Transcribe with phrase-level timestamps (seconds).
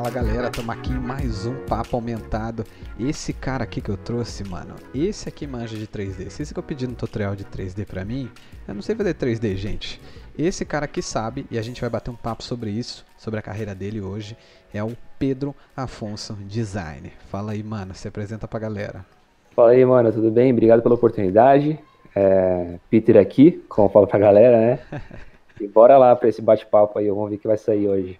[0.00, 2.64] Fala galera, estamos aqui em mais um papo aumentado.
[2.98, 6.30] Esse cara aqui que eu trouxe, mano, esse aqui manja de 3D.
[6.30, 8.30] Se esse que eu pedi no tutorial de 3D pra mim,
[8.66, 10.00] eu não sei fazer 3D, gente.
[10.38, 13.42] Esse cara aqui sabe e a gente vai bater um papo sobre isso, sobre a
[13.42, 14.38] carreira dele hoje.
[14.72, 17.12] É o Pedro Afonso Design.
[17.30, 19.04] Fala aí, mano, se apresenta pra galera.
[19.50, 20.50] Fala aí, mano, tudo bem?
[20.50, 21.78] Obrigado pela oportunidade.
[22.16, 24.78] É, Peter aqui, como eu falo pra galera, né?
[25.60, 28.18] E bora lá pra esse bate-papo aí, vamos ver o que vai sair hoje.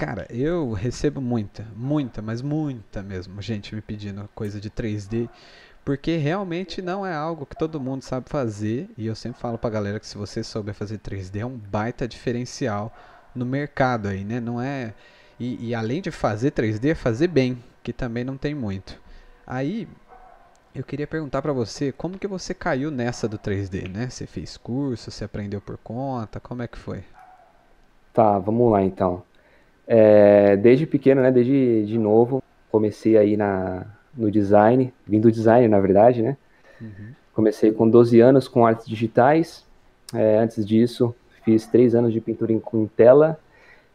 [0.00, 5.28] Cara, eu recebo muita, muita, mas muita mesmo, gente me pedindo coisa de 3D,
[5.84, 9.68] porque realmente não é algo que todo mundo sabe fazer, e eu sempre falo pra
[9.68, 12.90] galera que se você souber fazer 3D é um baita diferencial
[13.34, 14.40] no mercado aí, né?
[14.40, 14.94] Não é.
[15.38, 18.98] E, e além de fazer 3D, é fazer bem, que também não tem muito.
[19.46, 19.86] Aí,
[20.74, 24.08] eu queria perguntar para você, como que você caiu nessa do 3D, né?
[24.08, 27.04] Você fez curso, você aprendeu por conta, como é que foi?
[28.14, 29.22] Tá, vamos lá então.
[29.92, 32.40] É, desde pequeno, né, desde de novo,
[32.70, 33.84] comecei aí na,
[34.16, 36.36] no design, vindo do design, na verdade, né?
[36.80, 37.12] Uhum.
[37.34, 39.66] Comecei com 12 anos com artes digitais.
[40.14, 41.12] É, antes disso,
[41.44, 43.36] fiz três anos de pintura em, em tela.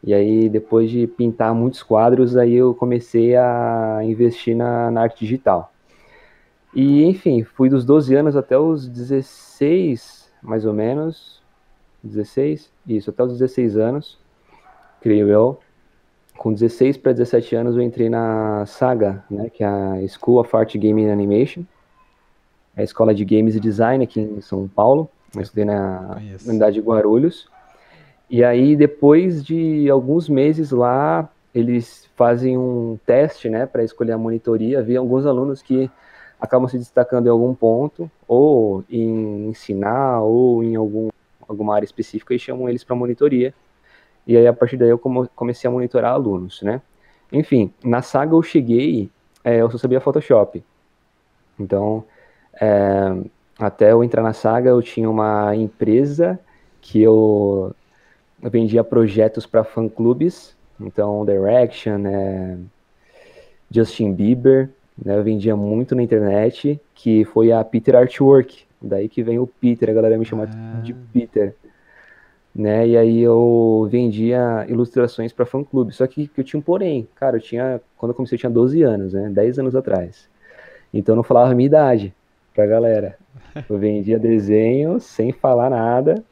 [0.04, 5.22] E aí, depois de pintar muitos quadros, aí eu comecei a investir na, na arte
[5.22, 5.72] digital.
[6.74, 11.42] E, enfim, fui dos 12 anos até os 16, mais ou menos.
[12.04, 12.70] 16?
[12.86, 14.20] Isso, até os 16 anos,
[15.00, 15.58] creio eu
[16.38, 20.56] com 16 para 17 anos eu entrei na Saga, né, que é a School of
[20.56, 21.64] Art Gaming Animation,
[22.76, 25.10] é a escola de games e design aqui em São Paulo.
[25.34, 27.48] Eu estudei na unidade de Guarulhos.
[28.30, 34.18] E aí depois de alguns meses lá, eles fazem um teste, né, para escolher a
[34.18, 34.80] monitoria.
[34.80, 35.90] Havia alguns alunos que
[36.40, 41.10] acabam se destacando em algum ponto, ou em ensinar, ou em algum,
[41.48, 43.54] alguma área específica, e chamam eles para monitoria.
[44.28, 46.82] E aí, a partir daí, eu comecei a monitorar alunos, né?
[47.32, 49.10] Enfim, na saga eu cheguei,
[49.44, 50.64] é, eu só sabia Photoshop.
[51.60, 52.04] Então,
[52.60, 53.16] é,
[53.58, 56.40] até eu entrar na saga, eu tinha uma empresa
[56.82, 57.74] que eu,
[58.42, 62.58] eu vendia projetos para fã-clubes, então Direction, é,
[63.70, 69.24] Justin Bieber, né, eu vendia muito na internet, que foi a Peter Artwork, daí que
[69.24, 70.82] vem o Peter, a galera me chama ah.
[70.82, 71.56] de Peter
[72.56, 72.88] né?
[72.88, 75.94] E aí eu vendia ilustrações para fã clube.
[75.94, 78.50] Só que, que eu tinha um porém, cara, eu tinha quando eu comecei eu tinha
[78.50, 79.30] 12 anos, né?
[79.30, 80.30] 10 anos atrás.
[80.94, 82.14] Então eu não falava a minha idade
[82.54, 83.18] pra galera.
[83.70, 86.24] Eu vendia desenho sem falar nada.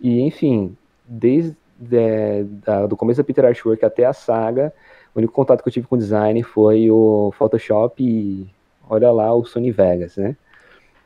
[0.00, 1.56] E enfim, desde
[1.90, 4.72] é, da, do começo da Peter Artwork até a saga,
[5.14, 8.46] o único contato que eu tive com design foi o Photoshop e
[8.88, 10.36] olha lá o Sony Vegas, né?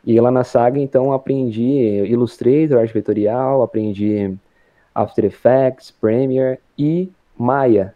[0.06, 4.36] E lá na saga, então, aprendi Illustrator, arte vetorial, aprendi
[4.94, 7.94] After Effects, Premiere e Maya.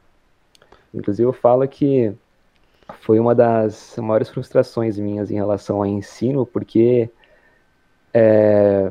[0.92, 2.12] Inclusive, eu falo que
[3.00, 7.10] foi uma das maiores frustrações minhas em relação ao ensino, porque
[8.14, 8.90] é,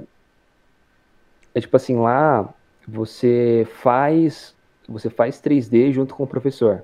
[1.55, 2.53] é tipo assim, lá
[2.87, 4.55] você faz
[4.87, 6.83] você faz 3D junto com o professor.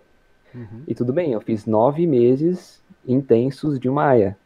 [0.54, 0.84] Uhum.
[0.88, 4.38] E tudo bem, eu fiz nove meses intensos de Maya.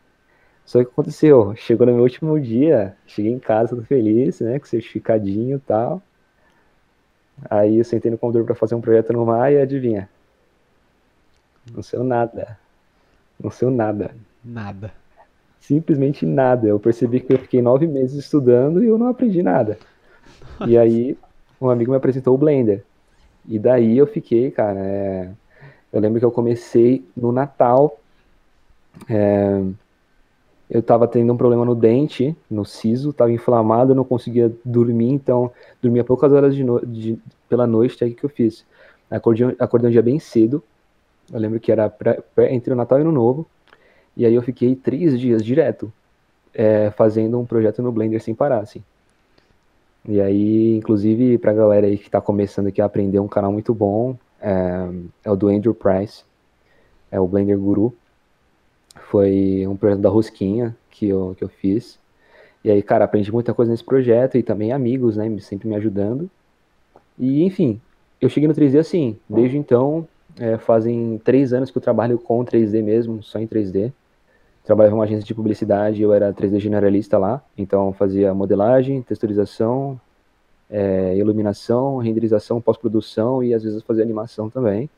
[0.67, 4.65] Só que aconteceu, chegou no meu último dia, cheguei em casa todo feliz, né, com
[4.65, 6.01] certificadinho e tal.
[7.49, 10.09] Aí eu sentei no computador para fazer um projeto no Maia e adivinha?
[11.73, 12.59] Não sei nada.
[13.41, 14.13] Não sei nada.
[14.43, 14.91] Nada.
[15.57, 16.67] Simplesmente nada.
[16.67, 19.79] Eu percebi que eu fiquei nove meses estudando e eu não aprendi nada.
[20.59, 20.69] Nossa.
[20.69, 21.17] E aí
[21.61, 22.83] um amigo me apresentou o Blender.
[23.47, 24.79] E daí eu fiquei, cara.
[24.81, 25.29] É...
[25.93, 27.97] Eu lembro que eu comecei no Natal.
[29.09, 29.61] É
[30.69, 35.51] eu estava tendo um problema no dente, no siso, estava inflamado, não conseguia dormir, então
[35.81, 36.85] dormia poucas horas de no...
[36.85, 37.17] de...
[37.47, 38.65] pela noite, aí o que eu fiz?
[39.09, 40.61] Acordei, acordei um dia bem cedo,
[41.31, 42.17] eu lembro que era pra...
[42.49, 43.45] entre o Natal e o Ano Novo,
[44.15, 45.91] e aí eu fiquei três dias direto
[46.53, 48.83] é, fazendo um projeto no Blender sem parar, assim.
[50.07, 53.73] E aí, inclusive, pra galera aí que tá começando aqui a aprender um canal muito
[53.73, 54.89] bom, é,
[55.23, 56.23] é o do Andrew Price,
[57.11, 57.93] é o Blender Guru,
[59.09, 61.99] foi um projeto da Rosquinha que eu, que eu fiz.
[62.63, 66.29] E aí, cara, aprendi muita coisa nesse projeto e também amigos, né, sempre me ajudando.
[67.17, 67.79] E, enfim,
[68.19, 69.17] eu cheguei no 3D assim.
[69.29, 70.07] Desde então,
[70.37, 73.91] é, fazem três anos que eu trabalho com 3D mesmo, só em 3D.
[74.63, 79.99] Trabalhava em uma agência de publicidade, eu era 3D generalista lá, então fazia modelagem, texturização,
[80.69, 84.89] é, iluminação, renderização, pós-produção e às vezes fazia animação também.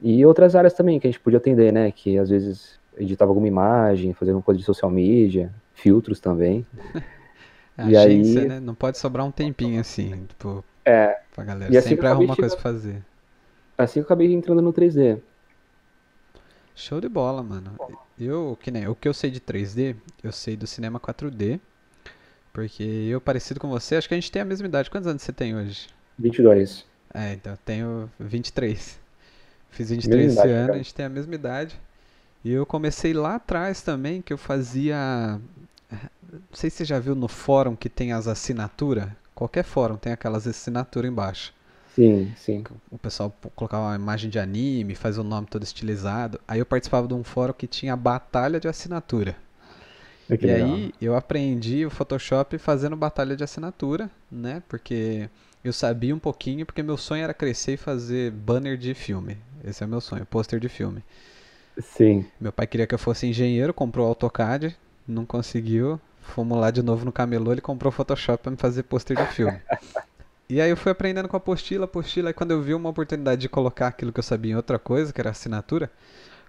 [0.00, 1.92] E outras áreas também que a gente podia atender, né?
[1.92, 6.66] Que às vezes editava alguma imagem, fazia uma coisa de social media, filtros também.
[7.76, 8.48] A e agência, aí...
[8.48, 8.60] né?
[8.60, 11.20] Não pode sobrar um tempinho assim, tipo, é.
[11.34, 11.72] pra galera.
[11.72, 13.02] E assim Sempre arruma uma coisa pra fazer.
[13.78, 15.18] assim eu acabei entrando no 3D.
[16.74, 17.72] Show de bola, mano.
[18.18, 21.60] Eu, que nem, o que eu sei de 3D, eu sei do cinema 4D.
[22.52, 24.90] Porque eu, parecido com você, acho que a gente tem a mesma idade.
[24.90, 25.88] Quantos anos você tem hoje?
[26.18, 26.86] 22.
[27.14, 29.00] É, então eu tenho 23.
[29.70, 30.74] Fiz 23 esse idade, ano, cara.
[30.74, 31.80] a gente tem a mesma idade.
[32.44, 35.40] E eu comecei lá atrás também, que eu fazia.
[36.32, 39.08] Não sei se você já viu no fórum que tem as assinaturas.
[39.34, 41.54] Qualquer fórum tem aquelas assinaturas embaixo.
[41.94, 42.64] Sim, sim.
[42.90, 46.40] O pessoal colocava uma imagem de anime, faz o nome todo estilizado.
[46.48, 49.36] Aí eu participava de um fórum que tinha batalha de assinatura.
[50.30, 50.68] É e legal.
[50.68, 54.62] aí eu aprendi o Photoshop fazendo batalha de assinatura, né?
[54.68, 55.28] Porque
[55.62, 59.36] eu sabia um pouquinho, porque meu sonho era crescer e fazer banner de filme.
[59.64, 61.04] Esse é o meu sonho, pôster de filme.
[61.78, 62.26] Sim.
[62.40, 64.76] Meu pai queria que eu fosse engenheiro, comprou AutoCAD,
[65.06, 66.00] não conseguiu.
[66.20, 69.58] Fomos lá de novo no camelô, ele comprou Photoshop para me fazer pôster de filme.
[70.48, 73.40] e aí eu fui aprendendo com a apostila, apostila, e quando eu vi uma oportunidade
[73.40, 75.90] de colocar aquilo que eu sabia em outra coisa, que era assinatura,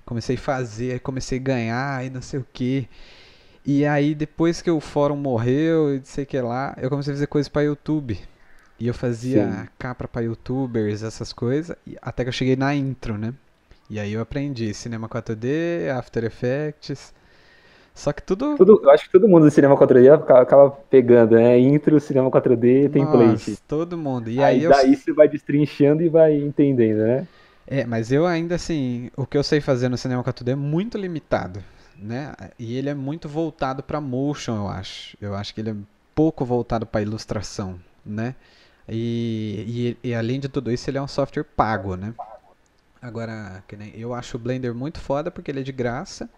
[0.06, 2.88] comecei a fazer, aí comecei a ganhar, e não sei o que.
[3.66, 7.28] E aí depois que o fórum morreu, e sei que lá, eu comecei a fazer
[7.28, 8.19] coisas para YouTube.
[8.80, 9.69] E eu fazia Sim.
[9.80, 13.34] capa para youtubers, essas coisas, até que eu cheguei na intro, né?
[13.94, 17.13] E aí eu aprendi Cinema 4D, After Effects.
[17.94, 18.57] Só que tudo...
[18.57, 18.81] tudo.
[18.84, 21.60] Eu acho que todo mundo do Cinema 4D acaba pegando, né?
[21.60, 23.51] Intro, Cinema 4D, template.
[23.51, 24.31] Nossa, todo mundo.
[24.31, 24.98] E aí, aí daí eu...
[24.98, 27.28] você vai destrinchando e vai entendendo, né?
[27.68, 30.98] É, mas eu ainda assim, o que eu sei fazer no Cinema 4D é muito
[30.98, 31.63] limitado,
[31.95, 32.34] né?
[32.57, 35.16] E ele é muito voltado para motion, eu acho.
[35.22, 35.75] Eu acho que ele é
[36.16, 38.34] pouco voltado para ilustração, né?
[38.90, 42.12] E, e, e, além de tudo isso, ele é um software pago, né?
[43.04, 43.62] Agora,
[43.94, 46.30] eu acho o Blender muito foda porque ele é de graça,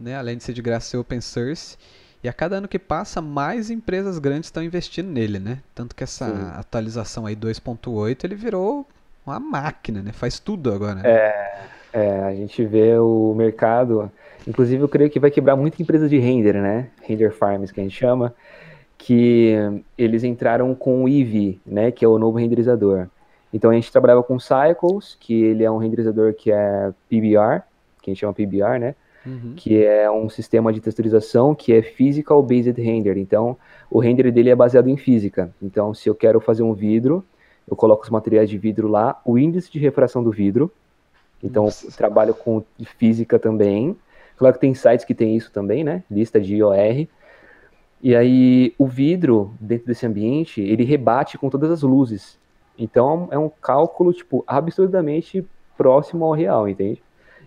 [0.00, 0.16] né?
[0.16, 1.76] Além de ser de graça, ser open source.
[2.22, 5.58] E a cada ano que passa, mais empresas grandes estão investindo nele, né?
[5.74, 6.58] Tanto que essa Sim.
[6.58, 8.88] atualização aí 2.8, ele virou
[9.26, 10.10] uma máquina, né?
[10.10, 10.94] Faz tudo agora.
[10.94, 11.02] Né?
[11.04, 11.60] É,
[11.92, 14.10] é, a gente vê o mercado.
[14.48, 16.88] Inclusive, eu creio que vai quebrar muita empresa de render, né?
[17.02, 18.34] Render farms, que a gente chama.
[18.96, 21.90] Que eles entraram com o Eevee, né?
[21.90, 23.08] Que é o novo renderizador.
[23.54, 27.62] Então a gente trabalhava com Cycles, que ele é um renderizador que é PBR,
[28.02, 28.96] que a gente chama PBR, né?
[29.24, 29.54] Uhum.
[29.54, 33.16] Que é um sistema de texturização que é Physical Based Render.
[33.16, 33.56] Então,
[33.88, 35.54] o render dele é baseado em física.
[35.62, 37.24] Então, se eu quero fazer um vidro,
[37.70, 40.70] eu coloco os materiais de vidro lá, o índice de refração do vidro.
[41.40, 42.64] Então, trabalho com
[42.98, 43.96] física também.
[44.36, 46.02] Claro que tem sites que tem isso também, né?
[46.10, 47.06] Lista de IOR.
[48.02, 52.36] E aí, o vidro, dentro desse ambiente, ele rebate com todas as luzes.
[52.78, 57.02] Então é um cálculo, tipo, absurdamente próximo ao real, entende?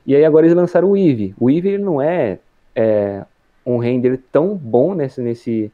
[0.05, 1.35] E aí agora eles lançaram o Eevee.
[1.39, 2.39] O Eevee ele não é,
[2.75, 3.25] é,
[3.65, 5.71] um render tão bom nesse, nesse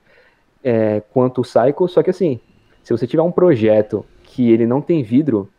[0.63, 2.39] é, quanto o Cycle, só que assim,
[2.81, 5.49] se você tiver um projeto que ele não tem vidro,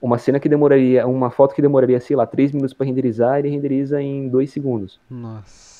[0.00, 3.50] uma cena que demoraria, uma foto que demoraria, sei lá, 3 minutos para renderizar, ele
[3.50, 5.00] renderiza em 2 segundos.
[5.10, 5.76] Nossa.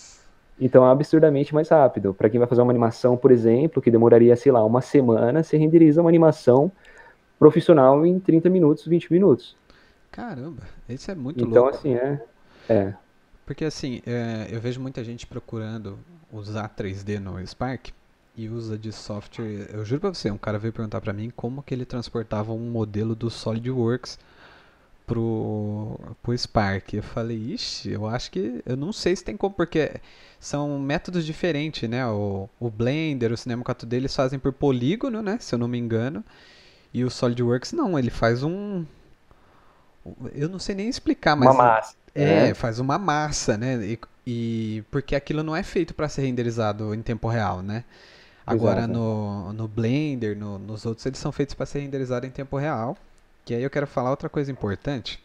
[0.60, 2.14] Então é absurdamente mais rápido.
[2.14, 5.56] Para quem vai fazer uma animação, por exemplo, que demoraria, sei lá, uma semana, você
[5.56, 6.72] renderiza uma animação
[7.38, 9.56] profissional em 30 minutos, 20 minutos.
[10.10, 11.86] Caramba, isso é muito então, louco.
[11.86, 12.24] Então, assim, é,
[12.68, 12.94] é.
[13.44, 15.98] Porque, assim, é, eu vejo muita gente procurando
[16.32, 17.90] usar 3D no Spark
[18.36, 19.68] e usa de software.
[19.72, 22.70] Eu juro pra você, um cara veio perguntar pra mim como que ele transportava um
[22.70, 24.18] modelo do SolidWorks
[25.06, 26.94] pro, pro Spark.
[26.94, 28.62] Eu falei, ixi, eu acho que.
[28.66, 29.92] Eu não sei se tem como, porque
[30.38, 32.06] são métodos diferentes, né?
[32.06, 35.38] O, o Blender, o Cinema 4D, eles fazem por polígono, né?
[35.40, 36.24] Se eu não me engano.
[36.96, 38.82] E o SolidWorks não, ele faz um.
[40.32, 41.50] Eu não sei nem explicar, mas.
[41.50, 41.94] Uma massa.
[42.14, 42.54] É, né?
[42.54, 43.84] faz uma massa, né?
[43.84, 47.84] E, e porque aquilo não é feito para ser renderizado em tempo real, né?
[48.46, 52.56] Agora no, no Blender, no, nos outros, eles são feitos para ser renderizados em tempo
[52.56, 52.96] real.
[53.44, 55.22] Que aí eu quero falar outra coisa importante,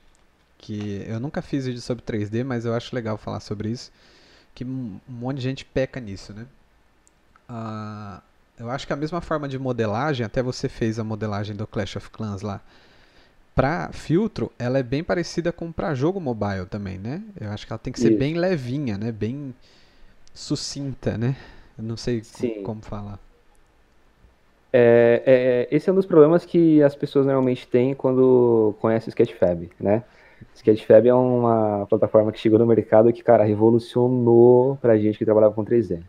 [0.57, 3.89] que eu nunca fiz vídeo sobre 3D, mas eu acho legal falar sobre isso,
[4.53, 6.45] que um monte de gente peca nisso, né?
[7.47, 8.21] Ah,
[8.59, 11.95] eu acho que a mesma forma de modelagem, até você fez a modelagem do Clash
[11.95, 12.61] of Clans lá,
[13.55, 17.21] para filtro, ela é bem parecida com para jogo mobile também, né?
[17.39, 18.19] Eu acho que ela tem que ser Isso.
[18.19, 19.11] bem levinha, né?
[19.11, 19.53] Bem
[20.33, 21.35] sucinta, né?
[21.77, 22.63] Eu não sei Sim.
[22.63, 23.19] como falar.
[24.73, 29.11] É, é, esse é um dos problemas que as pessoas normalmente têm quando conhecem o
[29.11, 30.03] Sketchfab, né?
[30.55, 35.53] Sketchfab é uma plataforma que chegou no mercado que, cara, revolucionou pra gente que trabalhava
[35.53, 36.01] com 3D.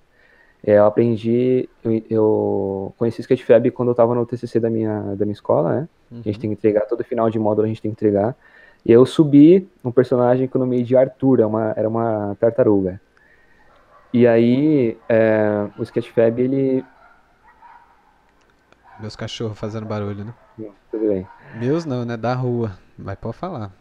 [0.65, 5.01] É, eu aprendi, eu, eu conheci o Sketchfab quando eu estava no TCC da minha,
[5.17, 5.89] da minha escola, né?
[6.11, 6.21] Uhum.
[6.21, 8.37] A gente tem que entregar, todo final de módulo a gente tem que entregar.
[8.85, 12.37] E eu subi um personagem que eu nomeei de Arthur, era é uma, era uma
[12.39, 13.01] tartaruga.
[14.13, 16.85] E aí, é, o Sketchfab, ele...
[19.01, 20.35] Meus cachorros fazendo barulho, né?
[20.91, 21.27] Tudo bem.
[21.59, 22.17] Meus não, né?
[22.17, 22.73] Da rua.
[22.97, 23.73] Vai pode falar.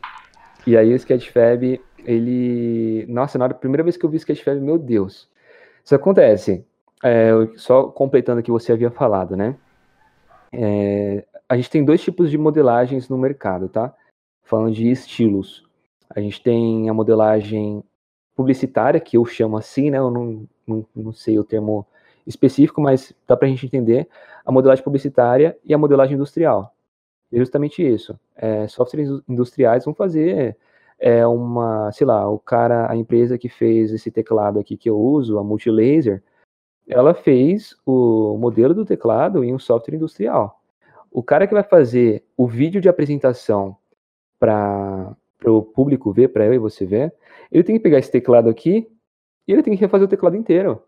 [0.65, 3.05] E aí o Sketchfab, ele.
[3.09, 5.29] Nossa, na hora, primeira vez que eu vi o Sketchfab, meu Deus.
[5.83, 6.65] Isso acontece.
[7.03, 9.55] É, só completando o que você havia falado, né?
[10.53, 13.93] É, a gente tem dois tipos de modelagens no mercado, tá?
[14.43, 15.63] Falando de estilos.
[16.09, 17.83] A gente tem a modelagem
[18.35, 19.97] publicitária, que eu chamo assim, né?
[19.97, 21.85] Eu não, não, não sei o termo
[22.25, 24.07] específico, mas dá para a gente entender
[24.45, 26.73] a modelagem publicitária e a modelagem industrial.
[27.31, 28.19] É justamente isso.
[28.35, 30.57] É, softwares industriais vão fazer
[30.99, 34.99] é, uma, sei lá, o cara, a empresa que fez esse teclado aqui que eu
[34.99, 36.21] uso, a Multilaser,
[36.87, 40.61] ela fez o modelo do teclado em um software industrial.
[41.11, 43.75] O cara que vai fazer o vídeo de apresentação
[44.39, 47.13] para o público ver, para eu e você ver,
[47.51, 48.89] ele tem que pegar esse teclado aqui
[49.47, 50.81] e ele tem que refazer o teclado inteiro.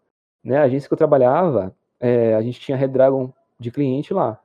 [0.43, 0.57] Né?
[0.57, 4.39] A agência que eu trabalhava, é, a gente tinha Redragon de cliente lá.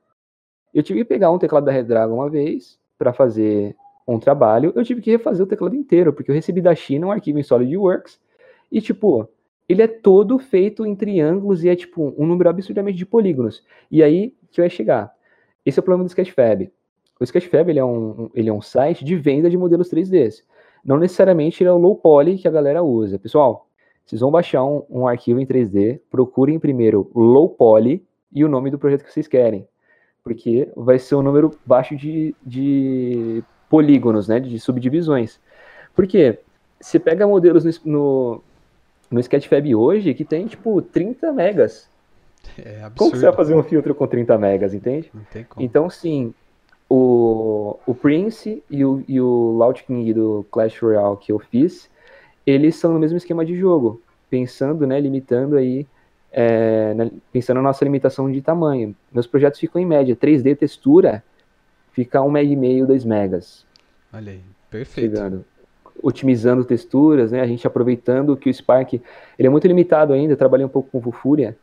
[0.73, 3.76] Eu tive que pegar um teclado da Redragon uma vez para fazer
[4.07, 7.12] um trabalho, eu tive que refazer o teclado inteiro, porque eu recebi da China um
[7.12, 8.19] arquivo em SolidWorks
[8.73, 9.28] e, tipo,
[9.69, 13.63] ele é todo feito em triângulos e é, tipo, um número absurdamente de polígonos.
[13.91, 15.13] E aí que vai chegar.
[15.65, 16.73] Esse é o problema do Sketchfab.
[17.21, 20.43] O Sketchfab ele é, um, ele é um site de venda de modelos 3D.
[20.85, 23.19] Não necessariamente ele é o low poly que a galera usa.
[23.19, 23.69] Pessoal,
[24.07, 28.71] vocês vão baixar um, um arquivo em 3D, procurem primeiro low poly e o nome
[28.71, 29.69] do projeto que vocês querem.
[30.25, 35.39] Porque vai ser um número baixo de, de polígonos, né, de subdivisões.
[35.95, 36.39] Porque
[36.81, 38.43] você pega modelos no, no,
[39.11, 41.88] no Sketchfab hoje que tem, tipo, 30 megas.
[42.57, 42.95] É absurdo.
[42.97, 45.11] Como você vai fazer um filtro com 30 megas, entende?
[45.12, 45.65] Não tem como.
[45.65, 46.33] Então, sim,
[46.88, 51.91] o, o Prince e o, e o Launch King do Clash Royale que eu fiz,
[52.47, 54.00] eles são no mesmo esquema de jogo,
[54.31, 55.87] pensando, né, limitando aí,
[56.33, 56.95] é,
[57.33, 58.95] pensando na nossa limitação de tamanho.
[59.12, 61.23] Meus projetos ficam em média, 3D textura
[61.93, 63.67] fica 1 mega e meio, 2 megas.
[64.12, 65.17] Olha aí, perfeito.
[65.17, 65.45] Chegando.
[66.02, 70.64] Otimizando texturas, né, a gente aproveitando que o Spark, ele é muito limitado ainda, trabalhei
[70.64, 71.57] um pouco com Vufuria,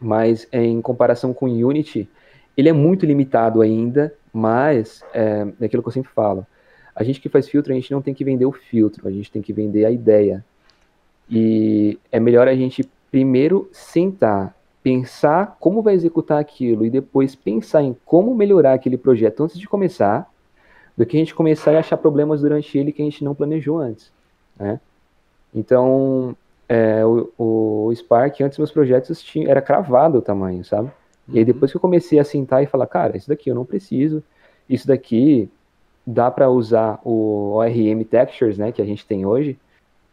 [0.00, 2.08] mas em comparação com Unity,
[2.56, 6.46] ele é muito limitado ainda, mas é, é aquilo que eu sempre falo,
[6.94, 9.30] a gente que faz filtro, a gente não tem que vender o filtro, a gente
[9.30, 10.44] tem que vender a ideia.
[11.30, 17.82] E é melhor a gente primeiro sentar, pensar como vai executar aquilo e depois pensar
[17.82, 20.30] em como melhorar aquele projeto antes de começar,
[20.96, 23.78] do que a gente começar a achar problemas durante ele que a gente não planejou
[23.78, 24.12] antes,
[24.58, 24.80] né?
[25.54, 26.36] Então,
[26.68, 30.88] é, o, o, Spark, antes meus projetos tinha, era cravado o tamanho, sabe?
[30.88, 31.34] Uhum.
[31.34, 31.46] E aí uhum.
[31.46, 34.22] depois que eu comecei a sentar e falar, cara, isso daqui eu não preciso,
[34.68, 35.50] isso daqui
[36.06, 39.58] dá para usar o ORM Textures, né, que a gente tem hoje,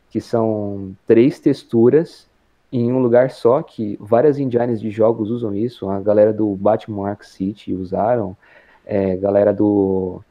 [0.09, 2.27] que são três texturas
[2.71, 7.09] em um lugar só, que várias engines de jogos usam isso, a galera do Batman
[7.09, 8.35] Ark City usaram,
[8.85, 10.21] é, galera do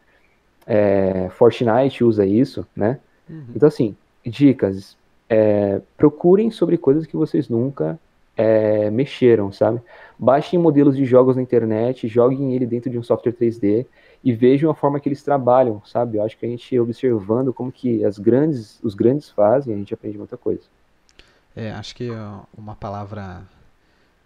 [0.67, 2.99] é, Fortnite usa isso, né?
[3.29, 3.45] Uhum.
[3.55, 4.97] Então, assim, dicas,
[5.29, 7.99] é, procurem sobre coisas que vocês nunca
[8.37, 9.81] é, mexeram, sabe?
[10.19, 13.87] Baixem modelos de jogos na internet, joguem ele dentro de um software 3D
[14.23, 16.19] e vejam a forma que eles trabalham, sabe?
[16.19, 19.95] Eu acho que a gente observando como que as grandes, os grandes fazem, a gente
[19.95, 20.63] aprende muita coisa.
[21.55, 22.11] É, acho que
[22.57, 23.43] uma palavra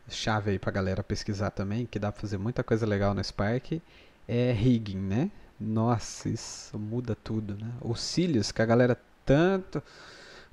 [0.09, 3.81] chave aí pra galera pesquisar também, que dá pra fazer muita coisa legal no Spark,
[4.27, 5.31] é rigging, né?
[5.61, 7.71] Nossa, isso muda tudo, né?
[7.81, 9.83] Os cílios que a galera tanto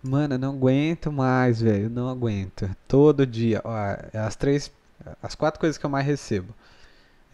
[0.01, 1.89] Mano, eu não aguento mais, velho.
[1.89, 2.69] Não aguento.
[2.87, 3.61] Todo dia.
[3.63, 3.75] Ó,
[4.13, 4.71] as três.
[5.21, 6.53] As quatro coisas que eu mais recebo.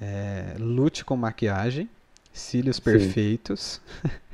[0.01, 1.89] É, lute com maquiagem.
[2.31, 2.83] Cílios Sim.
[2.83, 3.81] perfeitos.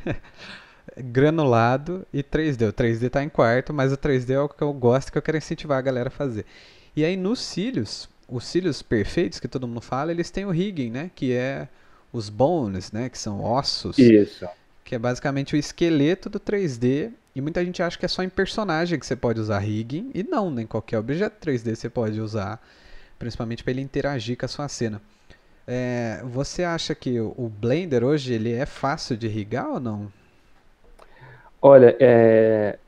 [0.98, 2.69] granulado e 3D.
[2.69, 5.22] O 3D tá em quarto, mas o 3D é o que eu gosto que eu
[5.22, 6.46] quero incentivar a galera a fazer.
[6.96, 10.91] E aí nos cílios, os cílios perfeitos que todo mundo fala, eles têm o rigging,
[10.91, 11.12] né?
[11.15, 11.67] Que é
[12.12, 13.10] os bones, né?
[13.10, 13.98] Que são ossos.
[13.98, 14.48] Isso.
[14.84, 18.30] Que é basicamente o esqueleto do 3D e muita gente acha que é só em
[18.30, 22.62] personagem que você pode usar rigging, e não, nem qualquer objeto 3D você pode usar,
[23.18, 25.01] principalmente para ele interagir com a sua cena.
[25.66, 30.12] É, você acha que o Blender hoje ele é fácil de rigar ou não?
[31.62, 32.80] Olha, é,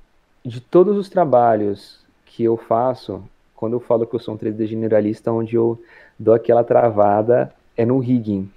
[0.43, 3.23] de todos os trabalhos que eu faço,
[3.55, 5.81] quando eu falo que eu sou um 3D generalista, onde eu
[6.17, 8.49] dou aquela travada é no rigging.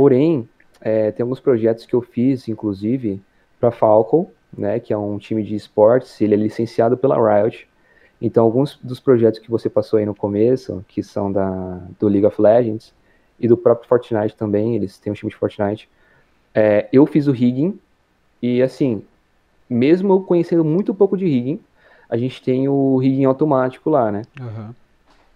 [0.00, 0.48] Porém,
[0.80, 3.20] é, tem alguns projetos que eu fiz, inclusive,
[3.60, 7.68] para Falcon, né, que é um time de esportes, ele é licenciado pela Riot.
[8.18, 12.24] Então, alguns dos projetos que você passou aí no começo, que são da, do League
[12.24, 12.94] of Legends
[13.38, 15.86] e do próprio Fortnite também, eles têm um time de Fortnite,
[16.54, 17.78] é, eu fiz o rigging
[18.40, 19.04] e, assim,
[19.68, 21.60] mesmo eu conhecendo muito pouco de rigging,
[22.08, 24.22] a gente tem o rigging automático lá, né?
[24.40, 24.74] Uhum.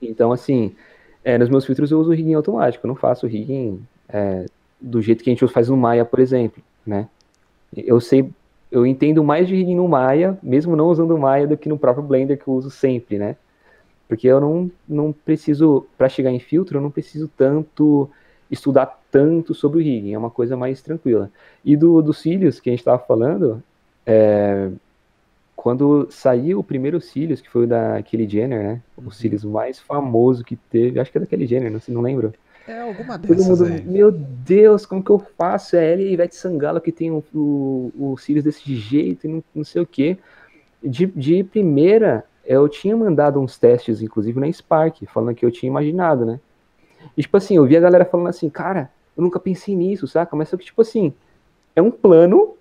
[0.01, 0.75] Então, assim,
[1.23, 4.47] é, nos meus filtros eu uso o rigging automático, eu não faço o rigging é,
[4.85, 6.63] do jeito que a gente faz no Maya, por exemplo.
[6.87, 7.09] né?
[7.75, 8.31] Eu sei,
[8.71, 11.79] eu entendo mais de rigging no Maya, mesmo não usando o Maya, do que no
[11.79, 13.37] próprio Blender que eu uso sempre, né?
[14.07, 18.09] Porque eu não, não preciso, para chegar em filtro, eu não preciso tanto
[18.51, 21.31] estudar tanto sobre o rigging, é uma coisa mais tranquila.
[21.65, 23.63] E do, dos cílios que a gente estava falando,
[24.05, 24.71] é,
[25.57, 28.83] quando saiu o primeiro cílios, que foi o da Kylie Jenner, né?
[28.97, 29.11] O uhum.
[29.11, 32.35] cílios mais famoso que teve, acho que é da Kylie Jenner, não, não lembro.
[32.67, 33.83] É, alguma dessas mundo, aí.
[33.85, 35.77] Meu Deus, como que eu faço?
[35.77, 39.45] É ela e Ivete Sangalo que tem o, o, o cílios desse jeito e não,
[39.55, 40.17] não sei o quê.
[40.83, 45.69] De, de primeira, eu tinha mandado uns testes, inclusive na Spark, falando que eu tinha
[45.69, 46.41] imaginado, né?
[47.17, 50.35] E, tipo assim, eu vi a galera falando assim, cara, eu nunca pensei nisso, saca?
[50.35, 51.13] Mas só que, tipo assim,
[51.77, 52.55] é um plano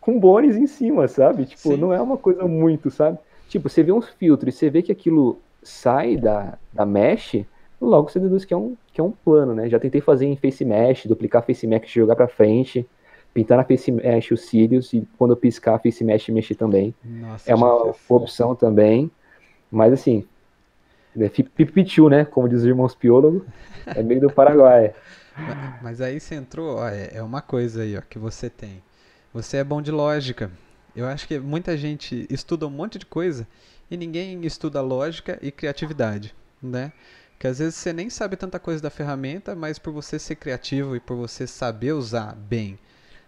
[0.00, 1.44] com bones em cima, sabe?
[1.44, 1.76] Tipo, Sim.
[1.76, 3.18] não é uma coisa muito, sabe?
[3.48, 7.44] Tipo, você vê uns filtros e você vê que aquilo sai da, da mesh,
[7.86, 9.68] logo você deduz que é, um, que é um plano, né?
[9.68, 12.86] Já tentei fazer em face mesh, duplicar face mesh, jogar pra frente,
[13.34, 16.94] pintar na face mesh os cílios e quando eu piscar face mesh mexer também.
[17.04, 19.10] Nossa, é uma opção também.
[19.70, 20.24] Mas assim,
[21.16, 22.24] é né?
[22.24, 23.42] Como diz os irmãos piólogos,
[23.86, 24.94] é meio do Paraguai.
[25.82, 28.82] Mas aí você entrou, ó, é, é uma coisa aí ó, que você tem.
[29.32, 30.50] Você é bom de lógica.
[30.94, 33.46] Eu acho que muita gente estuda um monte de coisa
[33.90, 36.92] e ninguém estuda lógica e criatividade, né?
[37.42, 40.94] Que às vezes você nem sabe tanta coisa da ferramenta, mas por você ser criativo
[40.94, 42.78] e por você saber usar bem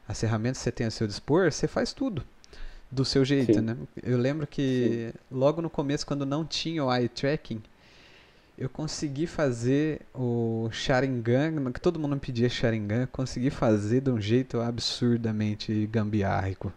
[0.06, 2.22] as ferramentas que você tem a seu dispor, você faz tudo
[2.88, 3.62] do seu jeito, Sim.
[3.62, 3.76] né?
[4.00, 5.18] Eu lembro que Sim.
[5.32, 7.60] logo no começo, quando não tinha o eye tracking,
[8.56, 14.20] eu consegui fazer o Sharingan, que todo mundo me pedia Sharingan, consegui fazer de um
[14.20, 16.72] jeito absurdamente gambiarrico.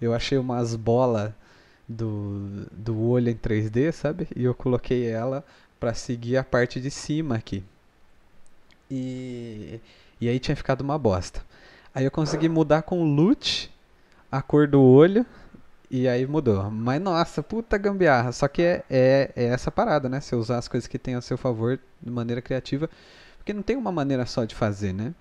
[0.00, 1.32] Eu achei umas bolas
[1.88, 4.26] do, do olho em 3D, sabe?
[4.34, 5.44] E eu coloquei ela
[5.86, 7.62] para seguir a parte de cima aqui.
[8.90, 9.80] E,
[10.20, 11.40] e aí tinha ficado uma bosta.
[11.94, 13.72] Aí eu consegui mudar com loot
[14.32, 15.24] a cor do olho
[15.88, 16.68] e aí mudou.
[16.72, 18.32] Mas nossa, puta gambiarra.
[18.32, 20.20] Só que é, é, é, essa parada, né?
[20.20, 22.90] Você usar as coisas que tem a seu favor de maneira criativa.
[23.38, 25.14] Porque não tem uma maneira só de fazer, né?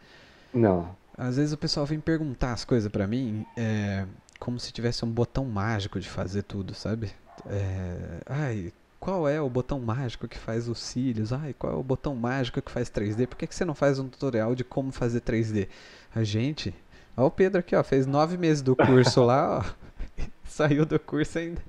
[0.52, 0.96] Não.
[1.16, 4.04] Às vezes o pessoal vem perguntar as coisas para mim, é,
[4.40, 7.12] como se tivesse um botão mágico de fazer tudo, sabe?
[7.46, 8.74] É, ai,
[9.06, 11.32] qual é o botão mágico que faz os cílios?
[11.32, 13.28] Ai, qual é o botão mágico que faz 3D?
[13.28, 15.68] Por que, que você não faz um tutorial de como fazer 3D?
[16.16, 16.74] A gente,
[17.16, 21.38] ó o Pedro aqui, ó, fez nove meses do curso lá, ó saiu do curso
[21.38, 21.62] ainda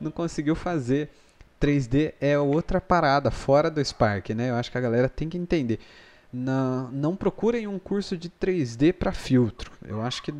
[0.00, 1.10] não conseguiu fazer.
[1.60, 4.50] 3D é outra parada, fora do Spark, né?
[4.50, 5.78] Eu acho que a galera tem que entender.
[6.32, 9.70] Não procurem um curso de 3D para filtro.
[9.84, 10.34] Eu acho que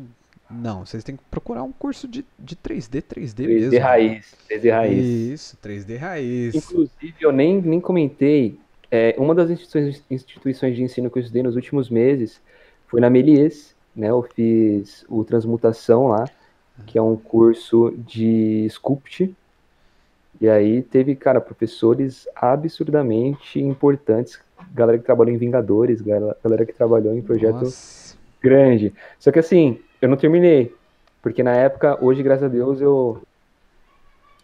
[0.49, 3.71] não, vocês têm que procurar um curso de, de 3D, 3D, 3D mesmo.
[3.71, 5.05] 3D raiz, 3D raiz.
[5.05, 6.55] Isso, 3D raiz.
[6.55, 8.59] Inclusive, eu nem, nem comentei,
[8.89, 12.41] é, uma das instituições, instituições de ensino que eu estudei nos últimos meses
[12.87, 14.09] foi na Melies, né?
[14.09, 16.25] Eu fiz o Transmutação lá
[16.85, 19.33] que é um curso de Sculpt.
[20.41, 24.39] E aí teve, cara, professores absurdamente importantes,
[24.73, 28.17] galera que trabalhou em Vingadores, galera que trabalhou em projeto Nossa.
[28.41, 28.93] grande.
[29.19, 30.73] Só que assim, eu não terminei,
[31.21, 33.21] porque na época, hoje, graças a Deus, eu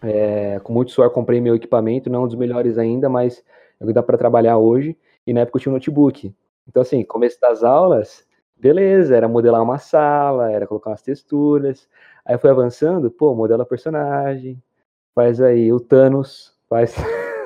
[0.02, 3.44] é, com muito suor comprei meu equipamento, não um dos melhores ainda, mas
[3.80, 4.98] é dá para trabalhar hoje.
[5.26, 6.34] E na época eu tinha um notebook.
[6.68, 11.88] Então assim, começo das aulas, beleza, era modelar uma sala, era colocar umas texturas.
[12.26, 14.62] Aí foi avançando, pô, modela personagem,
[15.14, 16.96] faz aí o Thanos, faz.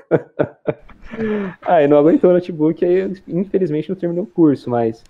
[1.61, 5.03] aí não aguentou o notebook, aí infelizmente não terminou o curso, mas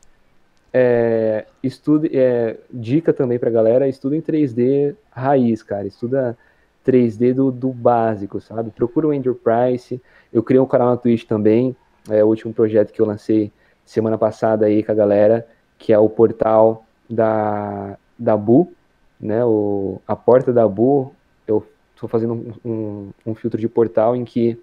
[0.73, 6.37] é, estude, é, dica também pra galera, estuda em 3D raiz, cara, estuda
[6.85, 8.71] 3D do, do básico, sabe?
[8.71, 10.01] Procura o Andrew Price,
[10.31, 11.75] eu criei um canal na Twitch também,
[12.09, 13.51] é o último projeto que eu lancei
[13.85, 18.71] semana passada aí com a galera, que é o portal da, da Bu,
[19.19, 21.13] né, o, a porta da Bu,
[21.47, 24.57] eu estou fazendo um, um, um, filtro de portal em que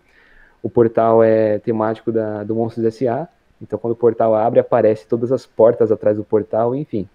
[0.62, 3.28] o portal é temático da, do Monstros S.A.,
[3.60, 7.08] então quando o portal abre, aparece todas as portas atrás do portal, enfim.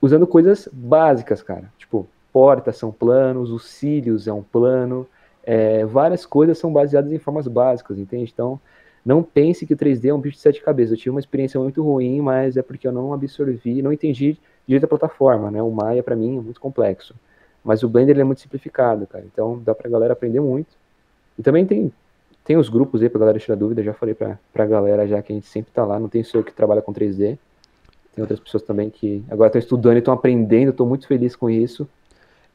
[0.00, 5.06] Usando coisas básicas, cara, tipo, portas são planos, os cílios é um plano,
[5.42, 8.30] é, várias coisas são baseadas em formas básicas, entende?
[8.32, 8.60] Então,
[9.06, 10.90] não pense que o 3D é um bicho de sete cabeças.
[10.90, 14.82] Eu tive uma experiência muito ruim, mas é porque eu não absorvi, não entendi direito
[14.82, 15.62] à plataforma, né?
[15.62, 17.14] O Maya, para mim, é muito complexo.
[17.62, 19.24] Mas o Blender é muito simplificado, cara.
[19.24, 20.74] Então dá pra galera aprender muito.
[21.38, 21.92] E também tem,
[22.46, 23.82] tem os grupos aí pra galera tirar dúvida.
[23.82, 25.98] Já falei pra, pra galera já que a gente sempre tá lá.
[25.98, 27.36] Não tem só eu que trabalha com 3D.
[28.14, 30.70] Tem outras pessoas também que agora estão estudando e estão aprendendo.
[30.70, 31.88] Estou muito feliz com isso.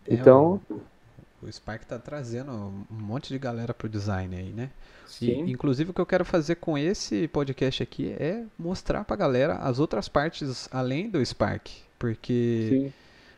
[0.07, 0.61] É, então.
[0.69, 4.69] O, o Spark tá trazendo um monte de galera pro design aí, né?
[5.05, 5.43] Sim.
[5.45, 9.55] E, inclusive o que eu quero fazer com esse podcast aqui é mostrar pra galera
[9.55, 11.67] as outras partes além do Spark
[11.99, 12.93] Porque Sim.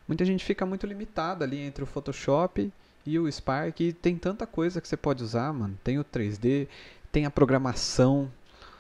[0.08, 2.72] muita gente fica muito limitada ali entre o Photoshop
[3.06, 3.80] e o Spark.
[4.02, 5.78] Tem tanta coisa que você pode usar, mano.
[5.84, 6.68] Tem o 3D,
[7.12, 8.30] tem a programação.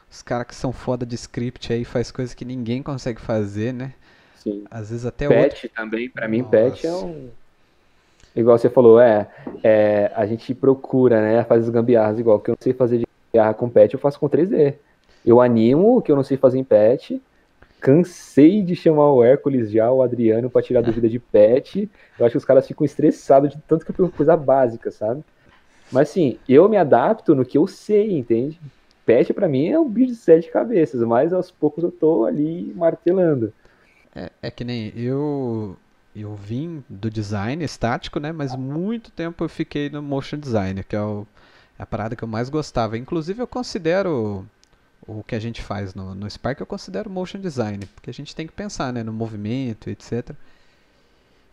[0.09, 3.93] Os caras que são foda de script aí faz coisas que ninguém consegue fazer, né?
[4.35, 4.65] Sim.
[4.69, 5.69] Às vezes até patch outro...
[5.75, 7.29] também, para mim, patch é um.
[8.35, 9.27] Igual você falou, é,
[9.63, 13.07] é, a gente procura, né, fazer as gambiarras igual, que eu não sei fazer de
[13.31, 14.73] gambiarra com patch, eu faço com 3D.
[15.23, 17.11] Eu animo o que eu não sei fazer em patch,
[17.83, 21.75] cansei de chamar o Hércules já, o Adriano, para tirar dúvida de patch.
[22.17, 25.21] Eu acho que os caras ficam estressados de tanto que eu pergunto coisa básica, sabe?
[25.91, 28.57] Mas assim, eu me adapto no que eu sei, entende?
[29.05, 32.73] Patch para mim é um bicho de sete cabeças, mas aos poucos eu tô ali
[32.73, 33.51] martelando.
[34.15, 35.75] É, é que nem eu
[36.15, 38.31] eu vim do design estático, né?
[38.31, 41.27] Mas muito tempo eu fiquei no motion design, que é o,
[41.77, 42.97] a parada que eu mais gostava.
[42.97, 44.45] Inclusive eu considero
[45.07, 48.35] o que a gente faz no, no Spark, eu considero motion design, porque a gente
[48.35, 50.31] tem que pensar, né, no movimento, etc.